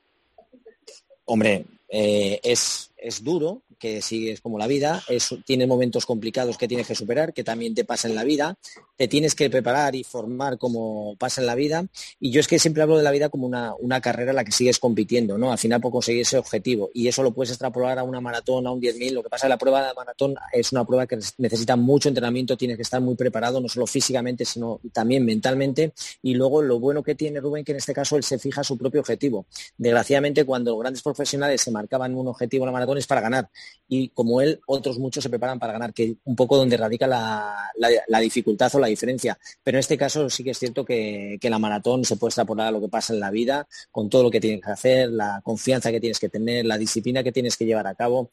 Hombre, 1.25 1.65
es, 1.89 2.91
es 2.97 3.23
duro, 3.23 3.63
que 3.79 4.01
sigues 4.01 4.41
como 4.41 4.59
la 4.59 4.67
vida, 4.67 5.01
es, 5.07 5.33
tiene 5.45 5.65
momentos 5.65 6.05
complicados 6.05 6.57
que 6.57 6.67
tienes 6.67 6.85
que 6.85 6.95
superar, 6.95 7.33
que 7.33 7.43
también 7.43 7.73
te 7.73 7.85
pasa 7.85 8.07
en 8.07 8.15
la 8.15 8.23
vida, 8.23 8.57
te 8.97 9.07
tienes 9.07 9.33
que 9.33 9.49
preparar 9.49 9.95
y 9.95 10.03
formar 10.03 10.57
como 10.57 11.15
pasa 11.17 11.39
en 11.39 11.47
la 11.47 11.55
vida. 11.55 11.85
Y 12.19 12.31
yo 12.31 12.41
es 12.41 12.47
que 12.47 12.59
siempre 12.59 12.83
hablo 12.83 12.97
de 12.97 13.03
la 13.03 13.11
vida 13.11 13.29
como 13.29 13.47
una, 13.47 13.73
una 13.75 14.01
carrera 14.01 14.31
en 14.31 14.35
la 14.35 14.43
que 14.43 14.51
sigues 14.51 14.77
compitiendo, 14.77 15.37
¿no? 15.37 15.51
Al 15.51 15.57
final 15.57 15.79
por 15.79 15.91
conseguir 15.91 16.21
ese 16.21 16.37
objetivo. 16.37 16.89
Y 16.93 17.07
eso 17.07 17.23
lo 17.23 17.31
puedes 17.31 17.51
extrapolar 17.51 17.97
a 17.97 18.03
una 18.03 18.19
maratón, 18.19 18.67
a 18.67 18.71
un 18.71 18.81
10.000. 18.81 19.13
Lo 19.13 19.23
que 19.23 19.29
pasa 19.29 19.45
es 19.45 19.47
que 19.47 19.49
la 19.49 19.57
prueba 19.57 19.87
de 19.87 19.93
maratón 19.93 20.35
es 20.51 20.71
una 20.73 20.83
prueba 20.83 21.07
que 21.07 21.17
necesita 21.37 21.77
mucho 21.77 22.09
entrenamiento, 22.09 22.57
tienes 22.57 22.75
que 22.75 22.83
estar 22.83 22.99
muy 22.99 23.15
preparado, 23.15 23.61
no 23.61 23.69
solo 23.69 23.87
físicamente, 23.87 24.43
sino 24.43 24.81
también 24.91 25.23
mentalmente. 25.23 25.93
Y 26.21 26.33
luego 26.33 26.61
lo 26.61 26.79
bueno 26.79 27.01
que 27.01 27.15
tiene 27.15 27.39
Rubén, 27.39 27.63
que 27.63 27.71
en 27.71 27.77
este 27.77 27.93
caso 27.93 28.17
él 28.17 28.23
se 28.23 28.37
fija 28.37 28.65
su 28.65 28.77
propio 28.77 28.99
objetivo. 28.99 29.45
Desgraciadamente, 29.77 30.43
cuando 30.43 30.77
grandes 30.77 31.01
profesionales 31.01 31.61
se 31.61 31.71
marcaban 31.79 32.15
un 32.15 32.27
objetivo 32.27 32.63
en 32.63 32.67
la 32.67 32.73
maratón 32.73 32.97
es 32.97 33.07
para 33.07 33.21
ganar 33.21 33.49
y 33.91 34.09
como 34.09 34.39
él, 34.39 34.61
otros 34.67 34.99
muchos 34.99 35.23
se 35.23 35.29
preparan 35.29 35.57
para 35.57 35.73
ganar, 35.73 35.93
que 35.93 36.15
un 36.23 36.35
poco 36.35 36.55
donde 36.55 36.77
radica 36.77 37.07
la, 37.07 37.71
la, 37.75 37.89
la 38.07 38.19
dificultad 38.19 38.73
o 38.75 38.79
la 38.79 38.87
diferencia. 38.87 39.37
Pero 39.63 39.77
en 39.77 39.79
este 39.79 39.97
caso 39.97 40.29
sí 40.29 40.43
que 40.43 40.51
es 40.51 40.59
cierto 40.59 40.85
que, 40.85 41.39
que, 41.41 41.49
la 41.49 41.57
maratón 41.57 42.05
se 42.05 42.15
puede 42.15 42.29
extrapolar 42.29 42.67
a 42.67 42.71
lo 42.71 42.79
que 42.79 42.87
pasa 42.87 43.13
en 43.13 43.19
la 43.19 43.31
vida, 43.31 43.67
con 43.91 44.07
todo 44.07 44.21
lo 44.21 44.29
que 44.29 44.39
tienes 44.39 44.63
que 44.63 44.71
hacer, 44.71 45.09
la 45.09 45.41
confianza 45.43 45.91
que 45.91 45.99
tienes 45.99 46.19
que 46.19 46.29
tener, 46.29 46.67
la 46.67 46.77
disciplina 46.77 47.23
que 47.23 47.31
tienes 47.31 47.57
que 47.57 47.65
llevar 47.65 47.87
a 47.87 47.95
cabo. 47.95 48.29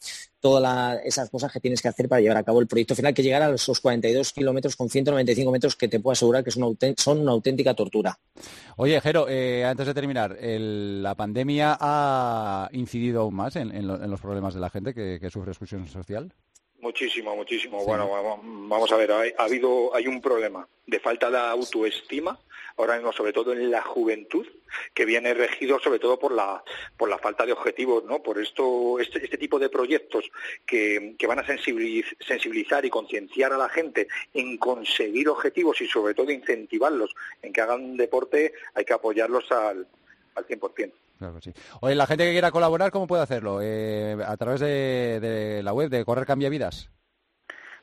Todas 0.47 1.01
esas 1.05 1.29
cosas 1.29 1.53
que 1.53 1.59
tienes 1.59 1.83
que 1.83 1.89
hacer 1.89 2.09
para 2.09 2.21
llevar 2.21 2.37
a 2.37 2.45
cabo 2.45 2.61
el 2.61 2.69
proyecto 2.69 2.95
final, 2.95 3.13
que 3.13 3.25
llegar 3.25 3.43
a 3.43 3.53
esos 3.53 3.81
42 3.81 4.33
kilómetros 4.33 4.77
con 4.77 4.89
195 4.89 5.51
metros 5.51 5.75
que 5.75 5.89
te 5.89 5.99
puedo 5.99 6.13
asegurar 6.13 6.45
que 6.45 6.53
son 6.53 7.19
una 7.19 7.33
auténtica 7.33 7.75
tortura. 7.75 8.17
Oye, 8.77 9.01
Jero, 9.01 9.27
eh, 9.29 9.65
antes 9.65 9.89
de 9.89 9.95
terminar, 9.95 10.37
la 10.41 11.17
pandemia 11.17 11.77
ha 11.81 12.69
incidido 12.71 13.23
aún 13.23 13.35
más 13.35 13.57
en, 13.57 13.89
los 13.89 14.21
problemas 14.21 14.55
de 14.55 14.61
la 14.61 14.71
gente 14.71 14.95
que, 14.95 15.19
que 15.21 15.31
sufre 15.31 15.51
exclusión 15.51 15.85
social. 15.89 16.33
Muchísimo, 16.79 17.35
muchísimo. 17.35 17.85
Bueno, 17.85 18.09
vamos 18.45 18.93
a 18.93 18.97
ver, 18.97 19.11
ha 19.11 19.43
habido, 19.43 19.93
hay 19.97 20.07
un 20.07 20.21
problema 20.21 20.69
de 20.87 21.01
falta 21.01 21.29
de 21.29 21.39
autoestima, 21.39 22.39
ahora 22.77 22.97
mismo 22.97 23.13
sobre 23.13 23.33
todo 23.33 23.53
en 23.53 23.71
la 23.71 23.83
juventud, 23.83 24.47
que 24.95 25.05
viene 25.05 25.35
regido 25.35 25.79
sobre 25.79 25.99
todo 25.99 26.19
por 26.19 26.33
la, 26.33 26.63
por 26.97 27.09
la 27.09 27.19
falta 27.19 27.47
de 27.47 27.53
objetivos, 27.53 28.05
¿no? 28.05 28.23
Por 28.23 28.39
esto, 28.39 28.99
este, 28.99 29.25
este 29.25 29.39
tipo 29.39 29.59
de 29.59 29.69
proyectos 29.69 30.31
que, 30.67 31.15
que 31.19 31.27
van 31.27 31.39
a 31.39 31.47
sensibilizar 31.47 32.85
y 32.85 32.91
concienciar 32.91 33.53
a 33.53 33.59
la 33.59 33.69
gente 33.69 34.09
en 34.35 34.59
conseguir 34.59 35.29
objetivos 35.29 35.81
y 35.81 35.89
sobre 35.89 36.15
todo 36.15 36.31
incentivarlos 36.31 37.15
en 37.43 37.53
que 37.53 37.61
hagan 37.61 37.97
deporte, 37.97 38.53
hay 38.75 38.85
que 38.85 38.93
apoyarlos 38.93 39.51
al, 39.53 39.87
al 40.35 40.47
100%. 40.47 40.93
Claro 41.19 41.41
sí. 41.41 41.53
Oye, 41.81 41.95
la 41.95 42.07
gente 42.07 42.25
que 42.25 42.33
quiera 42.33 42.51
colaborar, 42.51 42.91
¿cómo 42.91 43.07
puede 43.07 43.23
hacerlo? 43.23 43.61
Eh, 43.63 44.17
a 44.25 44.37
través 44.37 44.61
de, 44.61 45.61
la 45.63 45.73
web 45.73 45.89
de 45.89 46.05
Correr 46.05 46.27
Cambia 46.27 46.51
Vidas. 46.51 46.91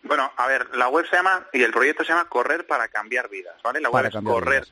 Bueno, 0.04 0.32
a 0.36 0.48
ver, 0.48 0.76
la 0.76 0.90
web 0.90 1.08
se 1.10 1.16
llama, 1.16 1.48
y 1.54 1.64
el 1.64 1.72
proyecto 1.72 2.04
se 2.04 2.10
llama 2.10 2.28
Correr 2.30 2.68
para 2.68 2.90
Cambiar 2.90 3.30
Vidas, 3.30 3.56
¿vale? 3.64 3.80
La 3.80 3.90
web 3.90 4.06
es 4.06 4.14
correr, 4.24 4.68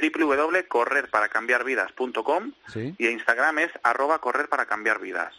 www.correrparacambiarvidas.com 0.00 2.52
¿Sí? 2.68 2.94
y 2.96 3.08
Instagram 3.08 3.58
es 3.58 3.72
arroba 3.82 4.20
correr 4.20 4.48
para 4.48 4.66
cambiar 4.66 5.00
vidas. 5.00 5.34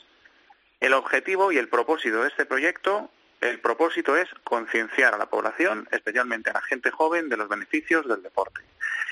El 0.79 0.93
objetivo 0.93 1.51
y 1.51 1.57
el 1.57 1.69
propósito 1.69 2.21
de 2.23 2.27
este 2.27 2.45
proyecto, 2.45 3.09
el 3.39 3.59
propósito 3.59 4.17
es 4.17 4.27
concienciar 4.43 5.13
a 5.13 5.17
la 5.17 5.27
población, 5.27 5.87
especialmente 5.91 6.49
a 6.49 6.53
la 6.53 6.61
gente 6.61 6.91
joven, 6.91 7.29
de 7.29 7.37
los 7.37 7.47
beneficios 7.47 8.05
del 8.07 8.21
deporte. 8.21 8.61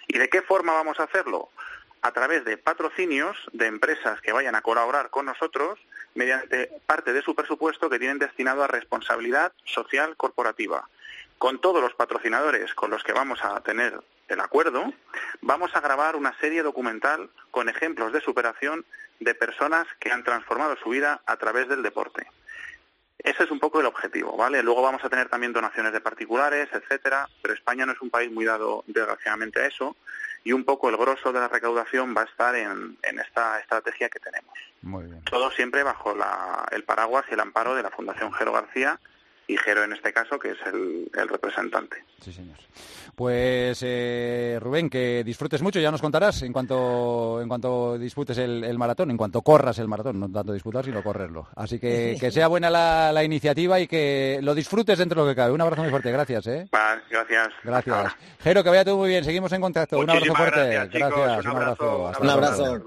¿Y 0.07 0.17
de 0.17 0.27
qué 0.29 0.41
forma 0.41 0.73
vamos 0.73 0.99
a 0.99 1.03
hacerlo? 1.03 1.49
a 2.01 2.11
través 2.11 2.45
de 2.45 2.57
patrocinios 2.57 3.37
de 3.53 3.67
empresas 3.67 4.21
que 4.21 4.31
vayan 4.31 4.55
a 4.55 4.61
colaborar 4.61 5.09
con 5.09 5.25
nosotros 5.25 5.79
mediante 6.15 6.81
parte 6.85 7.13
de 7.13 7.21
su 7.21 7.35
presupuesto 7.35 7.89
que 7.89 7.99
tienen 7.99 8.19
destinado 8.19 8.63
a 8.63 8.67
responsabilidad 8.67 9.53
social 9.65 10.15
corporativa. 10.17 10.87
Con 11.37 11.59
todos 11.59 11.81
los 11.81 11.93
patrocinadores 11.93 12.73
con 12.73 12.91
los 12.91 13.03
que 13.03 13.13
vamos 13.13 13.39
a 13.43 13.61
tener 13.61 13.99
el 14.27 14.39
acuerdo, 14.39 14.93
vamos 15.41 15.75
a 15.75 15.81
grabar 15.81 16.15
una 16.15 16.37
serie 16.39 16.63
documental 16.63 17.29
con 17.51 17.69
ejemplos 17.69 18.13
de 18.13 18.21
superación 18.21 18.85
de 19.19 19.35
personas 19.35 19.87
que 19.99 20.11
han 20.11 20.23
transformado 20.23 20.75
su 20.77 20.89
vida 20.89 21.21
a 21.25 21.37
través 21.37 21.67
del 21.67 21.83
deporte. 21.83 22.27
Ese 23.17 23.43
es 23.43 23.51
un 23.51 23.59
poco 23.59 23.81
el 23.81 23.85
objetivo, 23.85 24.37
¿vale? 24.37 24.63
Luego 24.63 24.81
vamos 24.81 25.03
a 25.03 25.09
tener 25.09 25.27
también 25.27 25.51
donaciones 25.51 25.91
de 25.91 25.99
particulares, 25.99 26.69
etcétera, 26.71 27.27
pero 27.41 27.53
España 27.53 27.85
no 27.85 27.91
es 27.91 28.01
un 28.01 28.09
país 28.09 28.31
muy 28.31 28.45
dado, 28.45 28.83
desgraciadamente, 28.87 29.59
a 29.59 29.67
eso 29.67 29.97
y 30.49 30.51
un 30.51 30.63
poco 30.63 30.89
el 30.89 30.97
grosso 30.97 31.31
de 31.31 31.39
la 31.39 31.47
recaudación 31.47 32.15
va 32.17 32.23
a 32.23 32.25
estar 32.25 32.55
en, 32.55 32.97
esta 33.03 33.59
estrategia 33.59 34.09
que 34.09 34.19
tenemos. 34.19 35.21
Todo 35.29 35.51
siempre 35.51 35.83
bajo 35.83 36.15
el 36.71 36.83
paraguas 36.85 37.25
y 37.29 37.35
el 37.35 37.39
amparo 37.39 37.75
de 37.75 37.83
la 37.83 37.91
Fundación 37.91 38.33
Jero 38.33 38.51
García 38.51 38.99
y 39.45 39.57
Jero 39.57 39.83
en 39.83 39.93
este 39.93 40.11
caso, 40.11 40.39
que 40.39 40.53
es 40.53 40.57
el, 40.65 41.29
representante. 41.29 42.03
Sí, 42.23 42.33
señor. 42.33 42.57
Pues 43.19 43.81
eh, 43.85 44.57
Rubén, 44.61 44.89
que 44.89 45.25
disfrutes 45.25 45.61
mucho, 45.61 45.81
ya 45.81 45.91
nos 45.91 45.99
contarás 45.99 46.41
en 46.43 46.53
cuanto 46.53 47.41
en 47.41 47.49
cuanto 47.49 47.97
disputes 47.97 48.37
el, 48.37 48.77
maratón, 48.77 49.11
en 49.11 49.17
cuanto 49.17 49.41
corras 49.41 49.77
el 49.79 49.89
maratón, 49.89 50.21
no 50.21 50.31
tanto 50.31 50.53
disputar, 50.53 50.85
sino 50.85 51.03
correrlo. 51.03 51.49
Así 51.57 51.79
que 51.79 52.15
que 52.17 52.31
sea 52.31 52.47
buena 52.47 52.69
la, 52.69 53.21
iniciativa 53.21 53.77
y 53.81 53.87
que 53.87 54.39
lo 54.41 54.55
disfrutes 54.55 54.97
dentro 54.99 55.19
de 55.21 55.27
lo 55.27 55.31
que 55.33 55.35
cabe. 55.35 55.51
Un 55.51 55.59
abrazo 55.59 55.81
muy 55.81 55.91
fuerte, 55.91 56.13
gracias. 56.13 56.47
¿eh? 56.47 56.69
gracias. 57.09 57.49
Gracias. 57.61 58.15
Jero, 58.39 58.63
que 58.63 58.69
vaya 58.69 58.85
todo 58.85 58.95
muy 58.95 59.09
bien, 59.09 59.25
seguimos 59.25 59.51
en 59.51 59.59
contacto. 59.59 59.99
un 59.99 60.09
abrazo 60.09 60.35
fuerte. 60.35 60.69
Gracias, 60.93 61.45
un 61.45 61.51
abrazo. 61.57 62.11
un 62.21 62.29
abrazo. 62.29 62.83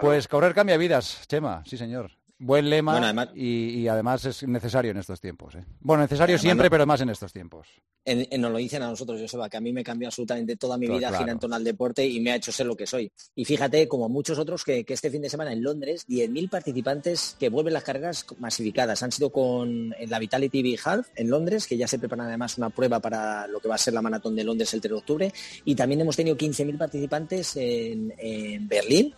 Pues 0.00 0.28
correr 0.28 0.54
cambia 0.54 0.78
vidas, 0.78 1.26
Chema, 1.28 1.62
sí 1.66 1.76
señor. 1.76 2.10
Buen 2.44 2.68
lema 2.68 3.32
y, 3.34 3.88
además 3.88 4.22
es 4.26 4.46
necesario 4.46 4.90
en 4.90 4.98
estos 4.98 5.18
tiempos. 5.18 5.54
¿eh? 5.54 5.64
Bueno, 5.80 6.02
necesario 6.02 6.36
siempre, 6.36 6.68
pero 6.68 6.84
más 6.84 7.00
en 7.00 7.08
estos 7.08 7.32
tiempos. 7.32 7.68
nos 8.04 8.52
lo 8.52 8.58
dicen 8.58 8.82
a 8.82 8.88
nosotros, 8.88 9.18
Joseba, 9.18 9.48
que 9.48 9.56
a 9.56 9.62
mí 9.62 9.72
me 9.72 9.82
cambió 9.82 10.08
absolutamente 10.08 10.56
toda 10.56 10.76
mi 10.76 10.86
vida 10.86 11.10
gira 11.16 11.32
en 11.32 11.38
torno 11.38 11.56
al 11.56 11.64
deporte 11.64 12.06
y 12.06 12.20
me 12.20 12.32
ha 12.32 12.36
hecho 12.36 12.52
ser 12.52 12.66
lo 12.66 12.76
que 12.76 12.86
soy. 12.86 13.10
Y 13.34 13.46
fíjate, 13.46 13.88
como 13.88 14.10
muchos 14.10 14.38
otros, 14.38 14.62
que, 14.62 14.84
este 14.86 15.10
fin 15.10 15.22
de 15.22 15.30
semana 15.30 15.54
en 15.54 15.62
Londres, 15.62 16.06
10.000 16.06 16.50
participantes 16.50 17.34
que 17.40 17.48
vuelven 17.48 17.72
las 17.72 17.82
carreras 17.82 18.26
masificadas. 18.38 19.02
Han 19.02 19.10
sido 19.10 19.30
con 19.30 19.94
la 20.06 20.18
Vitality 20.18 20.60
Big 20.60 20.80
Half 20.84 21.08
en 21.16 21.30
Londres, 21.30 21.66
que 21.66 21.78
ya 21.78 21.88
se 21.88 21.98
prepara 21.98 22.26
además 22.26 22.58
una 22.58 22.68
prueba 22.68 23.00
para 23.00 23.46
lo 23.46 23.58
que 23.58 23.68
va 23.68 23.76
a 23.76 23.78
ser 23.78 23.94
la 23.94 24.02
maratón 24.02 24.36
de 24.36 24.44
Londres 24.44 24.74
el 24.74 24.82
3 24.82 24.90
de 24.90 24.98
octubre. 24.98 25.32
Y 25.64 25.74
también 25.74 26.02
hemos 26.02 26.16
tenido 26.16 26.36
15.000 26.36 26.76
participantes 26.76 27.56
en 27.56 28.68
Berlín, 28.68 29.14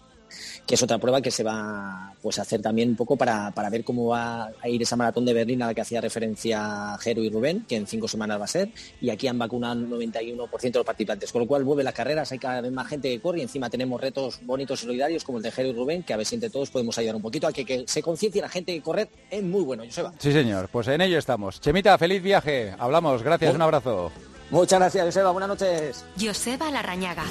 que 0.67 0.75
es 0.75 0.83
otra 0.83 0.99
prueba 0.99 1.21
que 1.21 1.31
se 1.31 1.43
va 1.43 2.13
pues, 2.23 2.39
a 2.39 2.43
hacer 2.43 2.61
también 2.61 2.91
un 2.91 2.97
poco 2.97 3.17
para, 3.17 3.53
ver 3.71 3.85
cómo 3.85 4.09
va 4.09 4.51
a 4.61 4.69
ir 4.69 4.83
esa 4.83 4.97
maratón 4.97 5.25
de 5.25 5.33
Berlín 5.33 5.63
a 5.63 5.67
la 5.67 5.75
que 5.75 5.81
hacía 5.81 6.01
referencia 6.01 6.97
Jero 7.01 7.23
y 7.23 7.31
Rubén, 7.31 7.65
que 7.69 7.77
en 7.77 7.87
cinco 7.87 8.09
semanas 8.09 8.41
va 8.41 8.45
a 8.45 8.49
ser, 8.49 8.71
y 9.01 9.11
aquí 9.11 9.29
han 9.29 9.39
vacunado 9.39 9.75
el 9.75 9.89
91% 9.89 10.61
de 10.61 10.71
los 10.71 10.87
participantes, 10.87 11.33
con 11.33 11.43
lo 11.43 11.47
cual 11.47 11.65
vuelve 11.65 11.85
las 11.85 11.95
carreras, 11.95 12.31
hay 12.33 12.39
cada 12.39 12.61
vez 12.61 12.73
más 12.73 12.89
gente 12.89 13.09
que 13.11 13.21
corre 13.21 13.39
y 13.39 13.43
encima 13.43 13.71
tenemos 13.71 14.01
retos 14.01 14.41
bonitos 14.43 14.81
y 14.83 14.87
solidarios 14.87 15.25
como 15.25 15.39
el 15.39 15.45
de 15.45 15.53
Jero 15.53 15.69
y 15.69 15.73
Rubén, 15.73 16.03
que 16.03 16.13
a 16.13 16.17
ver 16.17 16.27
si 16.27 16.35
entre 16.35 16.51
todos 16.51 16.71
podemos 16.71 16.97
ayudar 16.99 17.17
un 17.17 17.23
poquito 17.23 17.47
a 17.47 17.53
que, 17.53 17.85
se 17.87 18.03
conciencie 18.03 18.41
la 18.41 18.49
gente 18.49 18.75
que 18.75 18.83
correr 18.83 19.09
es 19.31 19.43
muy 19.43 19.63
bueno, 19.63 19.85
Joseba. 19.85 20.13
Sí, 20.19 20.33
señor, 20.33 20.69
pues 20.69 20.89
en 20.89 21.01
ello 21.01 21.19
estamos. 21.19 21.61
Chemita, 21.61 21.97
feliz 21.99 22.23
viaje, 22.23 22.75
hablamos, 22.79 23.23
gracias, 23.23 23.55
un 23.55 23.63
abrazo. 23.63 24.11
Muchas 24.51 24.79
gracias, 24.79 25.05
Joseba, 25.07 25.31
buenas 25.33 25.49
noches. 25.49 26.05
Joseba 26.19 26.71
Larrañaga. 26.71 27.25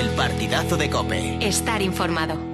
El 0.00 0.08
partidazo 0.16 0.78
de 0.78 0.88
Cope. 0.88 1.46
Estar 1.46 1.82
informado. 1.82 2.49